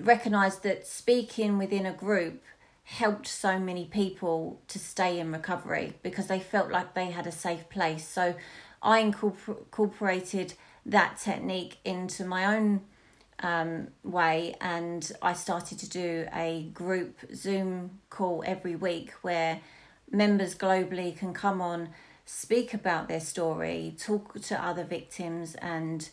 recognized 0.02 0.64
that 0.64 0.88
speaking 0.88 1.58
within 1.58 1.86
a 1.86 1.94
group 1.94 2.44
helped 2.84 3.28
so 3.28 3.60
many 3.60 3.86
people 3.86 4.62
to 4.70 4.80
stay 4.80 5.20
in 5.20 5.32
recovery 5.32 5.94
because 6.04 6.28
they 6.28 6.40
felt 6.40 6.72
like 6.72 6.94
they 6.94 7.12
had 7.12 7.28
a 7.28 7.32
safe 7.32 7.68
place. 7.70 8.08
So 8.08 8.34
I 8.82 9.00
incorporated 9.00 10.54
that 10.86 11.18
technique 11.18 11.80
into 11.84 12.24
my 12.24 12.56
own 12.56 12.82
um, 13.40 13.90
way, 14.04 14.56
and 14.62 15.12
I 15.22 15.34
started 15.34 15.80
to 15.80 15.90
do 15.90 16.28
a 16.34 16.70
group 16.74 17.20
Zoom 17.36 18.00
call 18.10 18.44
every 18.46 18.76
week 18.76 19.14
where 19.22 19.60
members 20.12 20.56
globally 20.56 21.16
can 21.16 21.34
come 21.34 21.62
on, 21.62 21.90
speak 22.26 22.74
about 22.74 23.08
their 23.08 23.20
story, 23.20 23.96
talk 24.00 24.40
to 24.42 24.64
other 24.64 24.84
victims, 24.84 25.56
and 25.56 26.10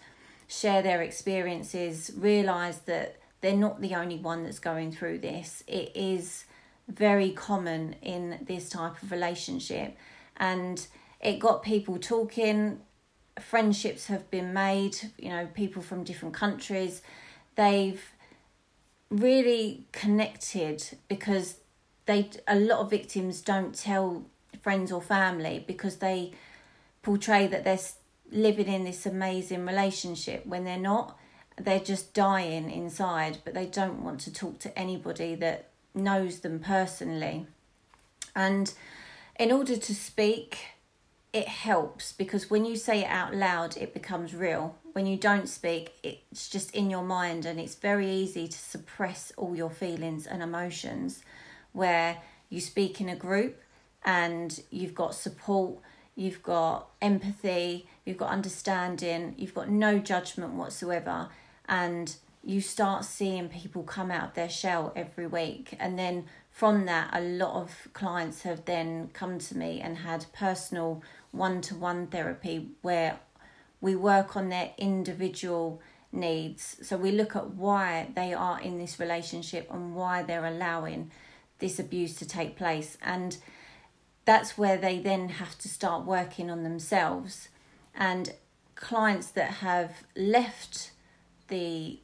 share 0.46 0.82
their 0.82 1.02
experiences. 1.02 2.12
Realize 2.16 2.80
that 2.80 3.16
they're 3.40 3.56
not 3.56 3.80
the 3.80 3.94
only 3.94 4.18
one 4.18 4.44
that's 4.44 4.58
going 4.58 4.92
through 4.92 5.18
this. 5.18 5.64
It 5.66 5.92
is 5.94 6.44
very 6.88 7.30
common 7.30 7.94
in 8.02 8.44
this 8.46 8.68
type 8.68 9.02
of 9.02 9.10
relationship, 9.10 9.96
and 10.36 10.86
it 11.20 11.38
got 11.38 11.62
people 11.62 11.98
talking 11.98 12.80
friendships 13.40 14.06
have 14.06 14.30
been 14.30 14.52
made, 14.52 14.96
you 15.18 15.28
know, 15.28 15.48
people 15.54 15.82
from 15.82 16.04
different 16.04 16.34
countries. 16.34 17.02
They've 17.56 18.02
really 19.10 19.86
connected 19.92 20.98
because 21.08 21.58
they 22.06 22.30
a 22.48 22.56
lot 22.56 22.80
of 22.80 22.90
victims 22.90 23.40
don't 23.40 23.74
tell 23.74 24.24
friends 24.62 24.90
or 24.90 25.00
family 25.00 25.64
because 25.66 25.96
they 25.96 26.32
portray 27.02 27.46
that 27.46 27.64
they're 27.64 27.78
living 28.32 28.66
in 28.66 28.84
this 28.84 29.06
amazing 29.06 29.64
relationship 29.66 30.44
when 30.46 30.64
they're 30.64 30.78
not 30.78 31.18
they're 31.60 31.78
just 31.78 32.12
dying 32.14 32.70
inside 32.70 33.38
but 33.44 33.54
they 33.54 33.66
don't 33.66 34.02
want 34.02 34.20
to 34.20 34.32
talk 34.32 34.58
to 34.58 34.76
anybody 34.76 35.34
that 35.34 35.68
knows 35.94 36.40
them 36.40 36.58
personally 36.58 37.46
and 38.34 38.74
in 39.38 39.52
order 39.52 39.76
to 39.76 39.94
speak 39.94 40.73
it 41.34 41.48
helps 41.48 42.12
because 42.12 42.48
when 42.48 42.64
you 42.64 42.76
say 42.76 43.00
it 43.00 43.08
out 43.08 43.34
loud, 43.34 43.76
it 43.76 43.92
becomes 43.92 44.34
real. 44.34 44.76
When 44.92 45.04
you 45.04 45.16
don't 45.16 45.48
speak, 45.48 45.92
it's 46.04 46.48
just 46.48 46.72
in 46.76 46.88
your 46.88 47.02
mind, 47.02 47.44
and 47.44 47.58
it's 47.58 47.74
very 47.74 48.08
easy 48.08 48.46
to 48.46 48.56
suppress 48.56 49.32
all 49.36 49.56
your 49.56 49.68
feelings 49.68 50.28
and 50.28 50.44
emotions. 50.44 51.24
Where 51.72 52.18
you 52.48 52.60
speak 52.60 53.00
in 53.00 53.08
a 53.08 53.16
group 53.16 53.60
and 54.04 54.62
you've 54.70 54.94
got 54.94 55.16
support, 55.16 55.80
you've 56.14 56.44
got 56.44 56.86
empathy, 57.02 57.88
you've 58.04 58.16
got 58.18 58.30
understanding, 58.30 59.34
you've 59.36 59.54
got 59.54 59.68
no 59.68 59.98
judgment 59.98 60.52
whatsoever, 60.52 61.30
and 61.68 62.14
you 62.44 62.60
start 62.60 63.04
seeing 63.04 63.48
people 63.48 63.82
come 63.82 64.12
out 64.12 64.28
of 64.28 64.34
their 64.34 64.48
shell 64.48 64.92
every 64.94 65.26
week. 65.26 65.74
And 65.80 65.98
then 65.98 66.26
from 66.50 66.86
that, 66.86 67.10
a 67.12 67.20
lot 67.20 67.60
of 67.60 67.88
clients 67.92 68.42
have 68.42 68.66
then 68.66 69.10
come 69.12 69.40
to 69.40 69.58
me 69.58 69.80
and 69.80 69.98
had 69.98 70.26
personal 70.32 71.02
one 71.34 71.60
to 71.62 71.74
one 71.74 72.06
therapy 72.06 72.68
where 72.82 73.18
we 73.80 73.94
work 73.94 74.36
on 74.36 74.48
their 74.48 74.72
individual 74.78 75.80
needs. 76.12 76.76
So 76.82 76.96
we 76.96 77.10
look 77.10 77.36
at 77.36 77.50
why 77.50 78.08
they 78.14 78.32
are 78.32 78.60
in 78.60 78.78
this 78.78 78.98
relationship 78.98 79.68
and 79.70 79.94
why 79.94 80.22
they're 80.22 80.46
allowing 80.46 81.10
this 81.58 81.78
abuse 81.78 82.14
to 82.16 82.26
take 82.26 82.56
place. 82.56 82.96
And 83.02 83.36
that's 84.24 84.56
where 84.56 84.76
they 84.76 84.98
then 84.98 85.28
have 85.28 85.58
to 85.58 85.68
start 85.68 86.06
working 86.06 86.50
on 86.50 86.62
themselves. 86.62 87.48
And 87.94 88.32
clients 88.74 89.30
that 89.32 89.50
have 89.54 90.04
left 90.16 90.92
the 91.48 92.00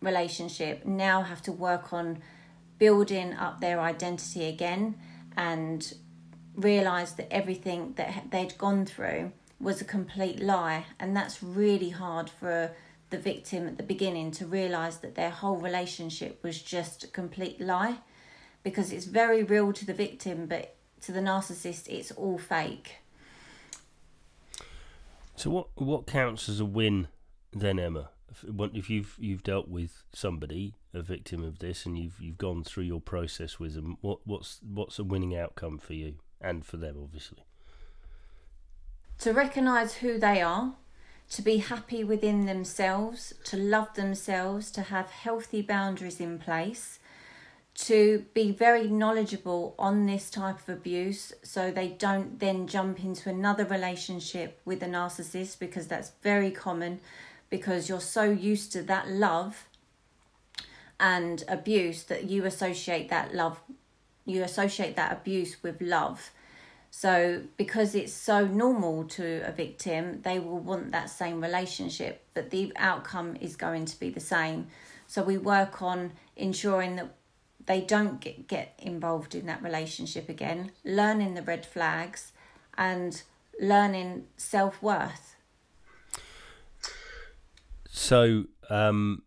relationship 0.00 0.84
now 0.84 1.22
have 1.22 1.42
to 1.42 1.52
work 1.52 1.92
on 1.92 2.20
building 2.78 3.32
up 3.34 3.60
their 3.60 3.80
identity 3.80 4.46
again 4.46 4.96
and 5.36 5.94
realize 6.54 7.14
that 7.14 7.32
everything 7.32 7.94
that 7.96 8.30
they'd 8.30 8.56
gone 8.58 8.84
through 8.84 9.32
was 9.60 9.80
a 9.80 9.84
complete 9.84 10.40
lie 10.40 10.84
and 10.98 11.16
that's 11.16 11.42
really 11.42 11.90
hard 11.90 12.28
for 12.28 12.72
the 13.10 13.18
victim 13.18 13.68
at 13.68 13.76
the 13.76 13.82
beginning 13.82 14.30
to 14.32 14.46
realize 14.46 14.98
that 14.98 15.14
their 15.14 15.30
whole 15.30 15.56
relationship 15.56 16.42
was 16.42 16.60
just 16.60 17.04
a 17.04 17.06
complete 17.06 17.60
lie 17.60 17.98
because 18.62 18.92
it's 18.92 19.04
very 19.04 19.42
real 19.42 19.72
to 19.72 19.86
the 19.86 19.94
victim 19.94 20.46
but 20.46 20.74
to 21.00 21.12
the 21.12 21.20
narcissist 21.20 21.88
it's 21.88 22.10
all 22.12 22.38
fake. 22.38 22.96
So 25.36 25.50
what 25.50 25.68
what 25.74 26.06
counts 26.06 26.48
as 26.48 26.60
a 26.60 26.64
win 26.64 27.08
then 27.52 27.78
emma? 27.78 28.10
If 28.74 28.90
you've 28.90 29.16
you've 29.18 29.42
dealt 29.42 29.68
with 29.68 30.02
somebody 30.12 30.74
a 30.94 31.02
victim 31.02 31.42
of 31.42 31.58
this 31.58 31.86
and 31.86 31.98
you've 31.98 32.20
you've 32.20 32.38
gone 32.38 32.64
through 32.64 32.84
your 32.84 33.00
process 33.00 33.58
with 33.58 33.74
them 33.74 33.96
what 34.00 34.18
what's 34.24 34.60
what's 34.62 34.98
a 34.98 35.04
winning 35.04 35.36
outcome 35.36 35.78
for 35.78 35.94
you 35.94 36.16
and 36.42 36.64
for 36.64 36.76
them 36.76 36.96
obviously. 37.02 37.44
To 39.20 39.32
recognize 39.32 39.94
who 39.94 40.18
they 40.18 40.42
are 40.42 40.74
to 41.30 41.42
be 41.42 41.58
happy 41.58 42.04
within 42.04 42.44
themselves 42.44 43.32
to 43.44 43.56
love 43.56 43.94
themselves 43.94 44.70
to 44.70 44.82
have 44.82 45.08
healthy 45.10 45.62
boundaries 45.62 46.20
in 46.20 46.38
place 46.38 46.98
to 47.74 48.26
be 48.34 48.52
very 48.52 48.86
knowledgeable 48.86 49.74
on 49.78 50.04
this 50.04 50.28
type 50.28 50.58
of 50.60 50.68
abuse 50.68 51.32
so 51.42 51.70
they 51.70 51.88
don't 51.88 52.38
then 52.38 52.66
jump 52.66 53.02
into 53.02 53.30
another 53.30 53.64
relationship 53.64 54.60
with 54.66 54.82
a 54.82 54.86
narcissist 54.86 55.58
because 55.58 55.86
that's 55.86 56.12
very 56.22 56.50
common 56.50 57.00
because 57.48 57.88
you're 57.88 58.00
so 58.00 58.24
used 58.24 58.72
to 58.72 58.82
that 58.82 59.08
love 59.08 59.68
and 61.00 61.44
abuse 61.48 62.04
that 62.04 62.24
you 62.24 62.44
associate 62.44 63.08
that 63.08 63.34
love 63.34 63.58
you 64.24 64.42
associate 64.42 64.96
that 64.96 65.12
abuse 65.12 65.62
with 65.62 65.80
love. 65.80 66.30
So 66.90 67.42
because 67.56 67.94
it's 67.94 68.12
so 68.12 68.46
normal 68.46 69.04
to 69.04 69.42
a 69.46 69.52
victim 69.52 70.20
they 70.22 70.38
will 70.38 70.58
want 70.58 70.92
that 70.92 71.08
same 71.08 71.40
relationship 71.40 72.22
but 72.34 72.50
the 72.50 72.72
outcome 72.76 73.36
is 73.40 73.56
going 73.56 73.86
to 73.86 73.98
be 73.98 74.10
the 74.10 74.20
same. 74.20 74.66
So 75.06 75.22
we 75.22 75.38
work 75.38 75.82
on 75.82 76.12
ensuring 76.36 76.96
that 76.96 77.14
they 77.64 77.80
don't 77.80 78.20
get, 78.20 78.48
get 78.48 78.74
involved 78.78 79.34
in 79.34 79.46
that 79.46 79.62
relationship 79.62 80.28
again 80.28 80.72
learning 80.84 81.34
the 81.34 81.42
red 81.42 81.64
flags 81.64 82.32
and 82.76 83.22
learning 83.60 84.26
self-worth. 84.36 85.36
So 87.88 88.44
um, 88.68 89.22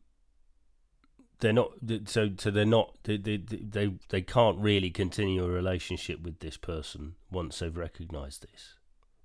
they're 1.40 1.54
not. 1.54 1.72
So 2.06 2.32
so 2.38 2.52
they're 2.52 2.66
not. 2.66 2.96
They, 3.04 3.18
they 3.18 3.38
they 3.38 3.94
they 4.10 4.22
can't 4.22 4.58
really 4.60 4.90
continue 4.90 5.44
a 5.44 5.50
relationship 5.50 6.22
with 6.22 6.40
this 6.40 6.58
person 6.58 7.16
once 7.32 7.60
they've 7.60 7.76
recognised 7.76 8.44
this. 8.52 8.76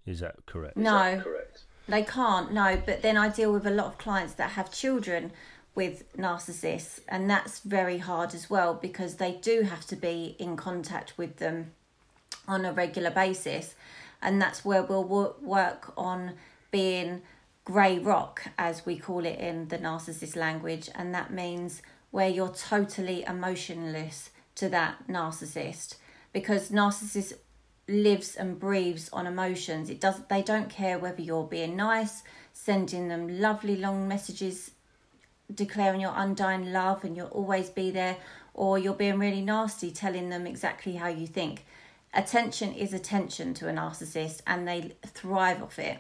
Is 0.07 0.21
that 0.21 0.47
correct? 0.47 0.77
No, 0.77 1.17
that 1.17 1.25
correct. 1.25 1.65
They 1.89 2.03
can't. 2.03 2.53
No, 2.53 2.81
but 2.85 3.03
then 3.03 3.17
I 3.17 3.29
deal 3.29 3.53
with 3.53 3.67
a 3.67 3.71
lot 3.71 3.87
of 3.87 3.99
clients 3.99 4.35
that 4.35 4.51
have 4.51 4.73
children 4.73 5.33
with 5.75 6.17
narcissists, 6.17 7.01
and 7.09 7.31
that's 7.31 7.61
very 7.61 7.99
hard 7.99 8.35
as 8.35 8.51
well 8.51 8.75
because 8.75 9.17
they 9.17 9.33
do 9.41 9.63
have 9.63 9.87
to 9.87 9.97
be 9.97 10.37
in 10.39 10.57
contact 10.57 11.17
with 11.17 11.37
them 11.37 11.73
on 12.49 12.65
a 12.65 12.73
regular 12.73 13.11
basis, 13.11 13.75
and 14.21 14.43
that's 14.43 14.65
where 14.65 14.83
we'll 14.83 15.37
work 15.41 15.93
on 15.97 16.33
being 16.71 17.23
grey 17.65 17.99
rock, 17.99 18.49
as 18.59 18.85
we 18.85 18.99
call 18.99 19.25
it 19.25 19.39
in 19.39 19.69
the 19.69 19.79
narcissist 19.79 20.35
language, 20.37 20.89
and 20.95 21.15
that 21.15 21.33
means 21.33 21.83
where 22.11 22.29
you're 22.29 22.49
totally 22.49 23.25
emotionless 23.25 24.31
to 24.57 24.69
that 24.69 25.07
narcissist. 25.09 25.97
Because 26.33 26.71
narcissist 26.71 27.35
lives 27.91 28.37
and 28.37 28.59
breathes 28.59 29.09
on 29.13 29.27
emotions. 29.27 29.91
It 29.91 30.01
does 30.01 30.21
they 30.29 30.43
don't 30.43 30.71
care 30.71 30.99
whether 30.99 31.21
you're 31.21 31.45
being 31.45 31.77
nice 31.77 32.23
sending 32.53 33.09
them 33.09 33.41
lovely 33.41 33.77
long 33.77 34.07
messages 34.07 34.73
declaring 35.53 36.01
your 36.01 36.13
undying 36.15 36.73
love 36.73 37.05
and 37.05 37.17
you'll 37.17 37.27
always 37.29 37.69
be 37.69 37.91
there 37.91 38.17
or 38.55 38.79
you're 38.79 38.95
being 38.95 39.19
really 39.19 39.41
nasty 39.41 39.91
telling 39.91 40.29
them 40.29 40.47
exactly 40.47 40.95
how 40.95 41.09
you 41.09 41.27
think. 41.27 41.65
Attention 42.13 42.73
is 42.73 42.93
attention 42.93 43.55
to 43.55 43.69
a 43.69 43.73
narcissist 43.73 44.41
and 44.47 44.67
they 44.67 44.93
thrive 45.07 45.63
off 45.63 45.79
it. 45.79 45.99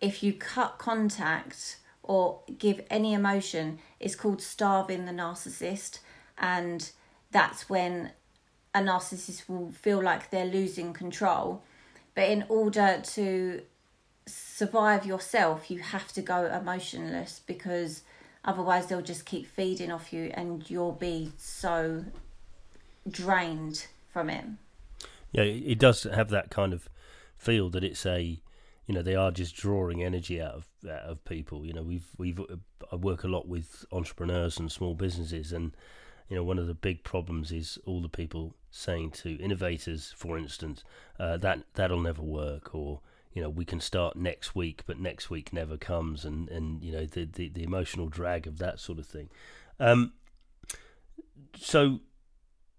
If 0.00 0.22
you 0.22 0.32
cut 0.32 0.78
contact 0.78 1.76
or 2.10 2.40
give 2.58 2.80
any 2.90 3.14
emotion, 3.14 3.78
is 4.00 4.16
called 4.16 4.42
starving 4.42 5.04
the 5.04 5.12
narcissist. 5.12 6.00
And 6.36 6.90
that's 7.30 7.70
when 7.70 8.10
a 8.74 8.80
narcissist 8.80 9.48
will 9.48 9.70
feel 9.70 10.02
like 10.02 10.28
they're 10.28 10.44
losing 10.44 10.92
control. 10.92 11.62
But 12.16 12.28
in 12.28 12.46
order 12.48 13.00
to 13.00 13.62
survive 14.26 15.06
yourself, 15.06 15.70
you 15.70 15.78
have 15.78 16.12
to 16.14 16.20
go 16.20 16.46
emotionless 16.46 17.42
because 17.46 18.02
otherwise 18.44 18.88
they'll 18.88 19.02
just 19.02 19.24
keep 19.24 19.46
feeding 19.46 19.92
off 19.92 20.12
you 20.12 20.32
and 20.34 20.68
you'll 20.68 20.90
be 20.90 21.30
so 21.36 22.04
drained 23.08 23.86
from 24.12 24.28
it. 24.30 24.46
Yeah, 25.30 25.44
it 25.44 25.78
does 25.78 26.02
have 26.02 26.30
that 26.30 26.50
kind 26.50 26.72
of 26.72 26.88
feel 27.38 27.70
that 27.70 27.84
it's 27.84 28.04
a 28.04 28.40
you 28.90 28.96
know 28.96 29.02
they 29.02 29.14
are 29.14 29.30
just 29.30 29.54
drawing 29.54 30.02
energy 30.02 30.42
out 30.42 30.54
of 30.54 30.66
out 30.84 31.04
of 31.04 31.24
people. 31.24 31.64
You 31.64 31.72
know, 31.72 31.84
we've 31.84 32.08
we've 32.18 32.40
I 32.90 32.96
work 32.96 33.22
a 33.22 33.28
lot 33.28 33.46
with 33.46 33.84
entrepreneurs 33.92 34.58
and 34.58 34.72
small 34.72 34.94
businesses, 34.94 35.52
and 35.52 35.76
you 36.28 36.34
know 36.34 36.42
one 36.42 36.58
of 36.58 36.66
the 36.66 36.74
big 36.74 37.04
problems 37.04 37.52
is 37.52 37.78
all 37.86 38.02
the 38.02 38.08
people 38.08 38.56
saying 38.72 39.12
to 39.12 39.36
innovators, 39.36 40.12
for 40.16 40.36
instance, 40.36 40.82
uh, 41.20 41.36
that 41.36 41.60
that'll 41.74 42.00
never 42.00 42.20
work, 42.20 42.74
or 42.74 43.00
you 43.32 43.40
know 43.40 43.48
we 43.48 43.64
can 43.64 43.78
start 43.78 44.16
next 44.16 44.56
week, 44.56 44.82
but 44.88 44.98
next 44.98 45.30
week 45.30 45.52
never 45.52 45.76
comes, 45.76 46.24
and 46.24 46.48
and 46.48 46.82
you 46.82 46.90
know 46.90 47.06
the 47.06 47.26
the, 47.26 47.48
the 47.48 47.62
emotional 47.62 48.08
drag 48.08 48.48
of 48.48 48.58
that 48.58 48.80
sort 48.80 48.98
of 48.98 49.06
thing. 49.06 49.30
Um, 49.78 50.14
so, 51.56 52.00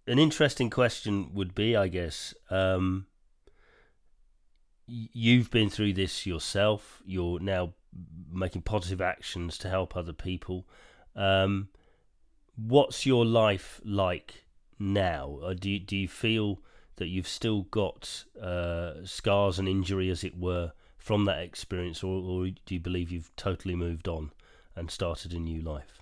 an 0.05 0.19
interesting 0.19 0.69
question 0.69 1.33
would 1.33 1.55
be, 1.55 1.77
I 1.77 1.87
guess. 1.87 2.33
Um, 2.49 3.05
you've 4.87 5.51
been 5.51 5.69
through 5.69 5.93
this 5.93 6.25
yourself. 6.25 7.01
You're 7.05 7.39
now 7.39 7.73
making 8.31 8.63
positive 8.63 9.01
actions 9.01 9.57
to 9.59 9.69
help 9.69 9.95
other 9.95 10.13
people. 10.13 10.65
Um, 11.15 11.69
what's 12.55 13.05
your 13.05 13.25
life 13.25 13.81
like 13.83 14.45
now? 14.79 15.39
Uh, 15.43 15.53
do 15.53 15.69
you, 15.69 15.79
do 15.79 15.95
you 15.95 16.07
feel 16.07 16.59
that 16.97 17.07
you've 17.07 17.27
still 17.27 17.63
got 17.63 18.25
uh, 18.41 18.93
scars 19.03 19.59
and 19.59 19.67
injury, 19.67 20.09
as 20.09 20.23
it 20.23 20.37
were, 20.37 20.71
from 20.97 21.25
that 21.25 21.39
experience, 21.39 22.03
or, 22.03 22.21
or 22.21 22.47
do 22.47 22.75
you 22.75 22.79
believe 22.79 23.11
you've 23.11 23.35
totally 23.35 23.75
moved 23.75 24.07
on 24.07 24.31
and 24.75 24.91
started 24.91 25.33
a 25.33 25.39
new 25.39 25.61
life? 25.61 26.01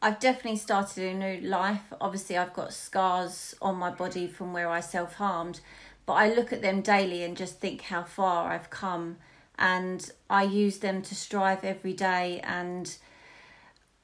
I've 0.00 0.20
definitely 0.20 0.58
started 0.58 1.02
a 1.02 1.14
new 1.14 1.48
life. 1.48 1.80
Obviously, 2.00 2.36
I've 2.36 2.52
got 2.52 2.74
scars 2.74 3.54
on 3.62 3.76
my 3.76 3.90
body 3.90 4.26
from 4.26 4.52
where 4.52 4.68
I 4.68 4.80
self 4.80 5.14
harmed, 5.14 5.60
but 6.06 6.14
I 6.14 6.32
look 6.32 6.52
at 6.52 6.62
them 6.62 6.80
daily 6.80 7.22
and 7.22 7.36
just 7.36 7.60
think 7.60 7.82
how 7.82 8.02
far 8.02 8.52
I've 8.52 8.70
come 8.70 9.16
and 9.58 10.10
I 10.28 10.42
use 10.42 10.78
them 10.78 11.02
to 11.02 11.14
strive 11.14 11.64
every 11.64 11.92
day 11.92 12.40
and 12.42 12.94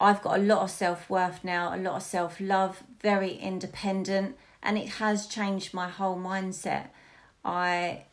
I've 0.00 0.22
got 0.22 0.38
a 0.38 0.42
lot 0.42 0.62
of 0.62 0.70
self-worth 0.70 1.44
now, 1.44 1.74
a 1.74 1.78
lot 1.78 1.96
of 1.96 2.02
self-love, 2.02 2.82
very 3.02 3.34
independent 3.34 4.36
and 4.62 4.78
it 4.78 4.88
has 4.88 5.26
changed 5.26 5.74
my 5.74 5.88
whole 5.88 6.16
mindset. 6.16 6.88
I 7.44 8.04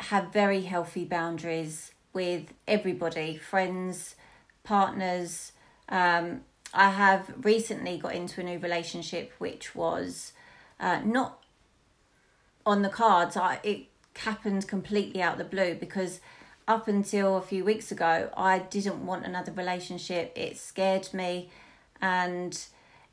have 0.00 0.32
very 0.32 0.62
healthy 0.62 1.04
boundaries 1.04 1.92
with 2.12 2.52
everybody, 2.66 3.36
friends, 3.36 4.16
partners. 4.64 5.52
Um, 5.88 6.42
I 6.74 6.90
have 6.90 7.32
recently 7.42 7.98
got 7.98 8.14
into 8.14 8.40
a 8.40 8.44
new 8.44 8.58
relationship 8.58 9.32
which 9.38 9.74
was 9.74 10.32
uh, 10.80 11.00
not 11.04 11.42
on 12.66 12.82
the 12.82 12.88
cards. 12.88 13.36
I 13.36 13.60
it 13.62 13.86
happened 14.16 14.66
completely 14.66 15.22
out 15.22 15.32
of 15.32 15.38
the 15.38 15.44
blue 15.44 15.74
because 15.74 16.20
up 16.68 16.88
until 16.88 17.36
a 17.36 17.42
few 17.42 17.64
weeks 17.64 17.92
ago, 17.92 18.28
I 18.36 18.58
didn't 18.58 19.06
want 19.06 19.24
another 19.24 19.52
relationship. 19.52 20.32
It 20.34 20.58
scared 20.58 21.08
me, 21.14 21.48
and 22.02 22.58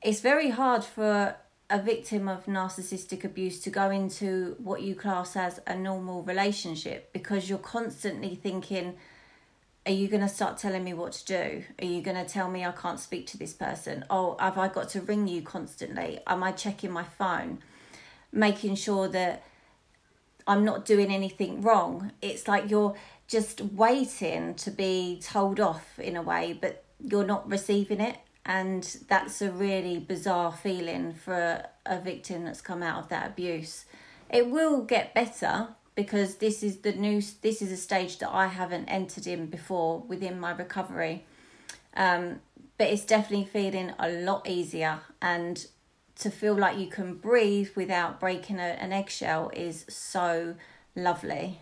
it's 0.01 0.20
very 0.20 0.49
hard 0.49 0.84
for 0.84 1.36
a 1.70 1.82
victim 1.82 2.28
of 2.28 2.45
narcissistic 2.45 3.24
abuse 3.24 3.62
to 3.62 3.70
go 3.70 3.89
into 3.89 4.56
what 4.60 4.82
you 4.82 4.95
class 4.95 5.36
as 5.36 5.62
a 5.66 5.76
normal 5.76 6.22
relationship 6.24 7.12
because 7.14 7.49
you're 7.49 7.58
constantly 7.58 8.36
thinking 8.36 8.95
are 9.86 9.91
you 9.91 10.08
going 10.08 10.22
to 10.22 10.30
start 10.30 10.58
telling 10.58 10.84
me 10.84 10.93
what 10.93 11.12
to 11.12 11.26
do? 11.26 11.64
Are 11.82 11.86
you 11.86 12.01
going 12.01 12.16
to 12.16 12.24
tell 12.24 12.49
me 12.49 12.64
I 12.64 12.72
can't 12.72 12.99
speak 12.99 13.28
to 13.28 13.38
this 13.38 13.51
person? 13.51 14.06
Oh, 14.10 14.38
have 14.39 14.58
I 14.58 14.70
got 14.70 14.88
to 14.89 15.01
ring 15.01 15.28
you 15.28 15.41
constantly? 15.41 16.20
Am 16.26 16.41
I 16.41 16.54
checking 16.54 16.91
my 16.91 17.04
phone? 17.04 17.60
Making 18.34 18.76
sure 18.76 19.08
that 19.08 19.44
I'm 20.46 20.66
not 20.66 20.86
doing 20.86 21.12
anything 21.12 21.62
wrong. 21.62 22.12
It's 22.22 22.48
like 22.48 22.70
you're 22.70 22.96
just 23.28 23.62
waiting 23.62 24.56
to 24.56 24.72
be 24.72 25.22
told 25.24 25.60
off 25.60 25.98
in 26.00 26.18
a 26.18 26.22
way, 26.22 26.58
but 26.60 26.84
you're 27.00 27.24
not 27.24 27.50
receiving 27.50 28.02
it. 28.02 28.18
And 28.46 28.84
that's 29.08 29.42
a 29.42 29.52
really 29.52 30.00
bizarre 30.00 30.52
feeling 30.52 31.14
for 31.14 31.34
a, 31.34 31.70
a 31.86 32.00
victim 32.00 32.44
that's 32.44 32.60
come 32.60 32.84
out 32.84 33.04
of 33.04 33.10
that 33.10 33.28
abuse. 33.28 33.86
It 34.30 34.50
will 34.50 34.82
get 34.82 35.14
better 35.14 35.70
because 35.96 36.36
this 36.38 36.64
is 36.64 36.78
the 36.78 36.92
new 36.92 37.22
this 37.42 37.62
is 37.62 37.72
a 37.72 37.78
stage 37.78 38.18
that 38.18 38.30
I 38.30 38.48
haven't 38.48 38.86
entered 38.86 39.28
in 39.28 39.46
before 39.46 40.00
within 40.00 40.40
my 40.40 40.52
recovery. 40.52 41.24
Um, 41.96 42.42
but 42.78 42.88
it's 42.88 43.06
definitely 43.06 43.46
feeling 43.46 43.94
a 44.00 44.10
lot 44.10 44.50
easier 44.50 45.02
and 45.22 45.66
to 46.20 46.30
feel 46.30 46.55
like 46.55 46.78
you 46.78 46.88
can 46.88 47.16
breathe 47.16 47.70
without 47.76 48.20
breaking 48.20 48.59
a, 48.59 48.78
an 48.80 48.93
eggshell 48.93 49.51
is 49.53 49.86
so 49.89 50.55
lovely. 50.95 51.59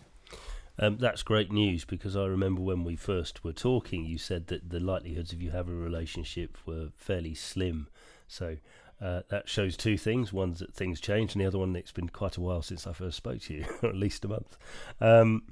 Um, 0.80 0.98
that's 0.98 1.24
great 1.24 1.52
news 1.52 1.86
because 1.86 2.16
I 2.16 2.26
remember 2.26 2.62
when 2.62 2.84
we 2.84 2.96
first 2.96 3.44
were 3.44 3.54
talking, 3.54 4.04
you 4.04 4.18
said 4.18 4.48
that 4.48 4.70
the 4.70 4.80
likelihoods 4.80 5.32
of 5.32 5.42
you 5.42 5.52
having 5.52 5.76
a 5.76 5.84
relationship 5.84 6.58
were 6.66 6.90
fairly 6.96 7.36
slim. 7.36 7.88
So 8.28 8.58
uh, 9.02 9.22
that 9.30 9.48
shows 9.50 9.78
two 9.78 9.98
things: 9.98 10.34
one's 10.34 10.60
that 10.60 10.74
things 10.74 11.00
change, 11.00 11.34
and 11.34 11.42
the 11.42 11.46
other 11.46 11.60
one 11.60 11.76
it's 11.76 11.92
been 11.92 12.10
quite 12.10 12.38
a 12.38 12.42
while 12.42 12.62
since 12.62 12.88
I 12.88 12.94
first 12.94 13.18
spoke 13.18 13.42
to 13.42 13.54
you, 13.54 13.66
or 13.84 13.90
at 13.90 13.96
least 13.96 14.26
a 14.26 14.30
month. 14.30 14.58
Um, 15.00 15.44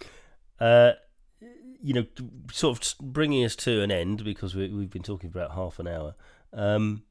uh, 0.60 0.93
you 1.82 1.93
know, 1.93 2.06
sort 2.52 2.78
of 2.78 2.95
bringing 3.00 3.45
us 3.45 3.56
to 3.58 3.82
an 3.82 3.91
end 3.91 4.24
because 4.24 4.56
we, 4.56 4.64
have 4.64 4.89
been 4.89 5.04
talking 5.04 5.30
for 5.30 5.39
about 5.39 5.56
half 5.56 5.80
an 5.80 5.88
hour. 5.88 6.16
Um, 6.54 7.04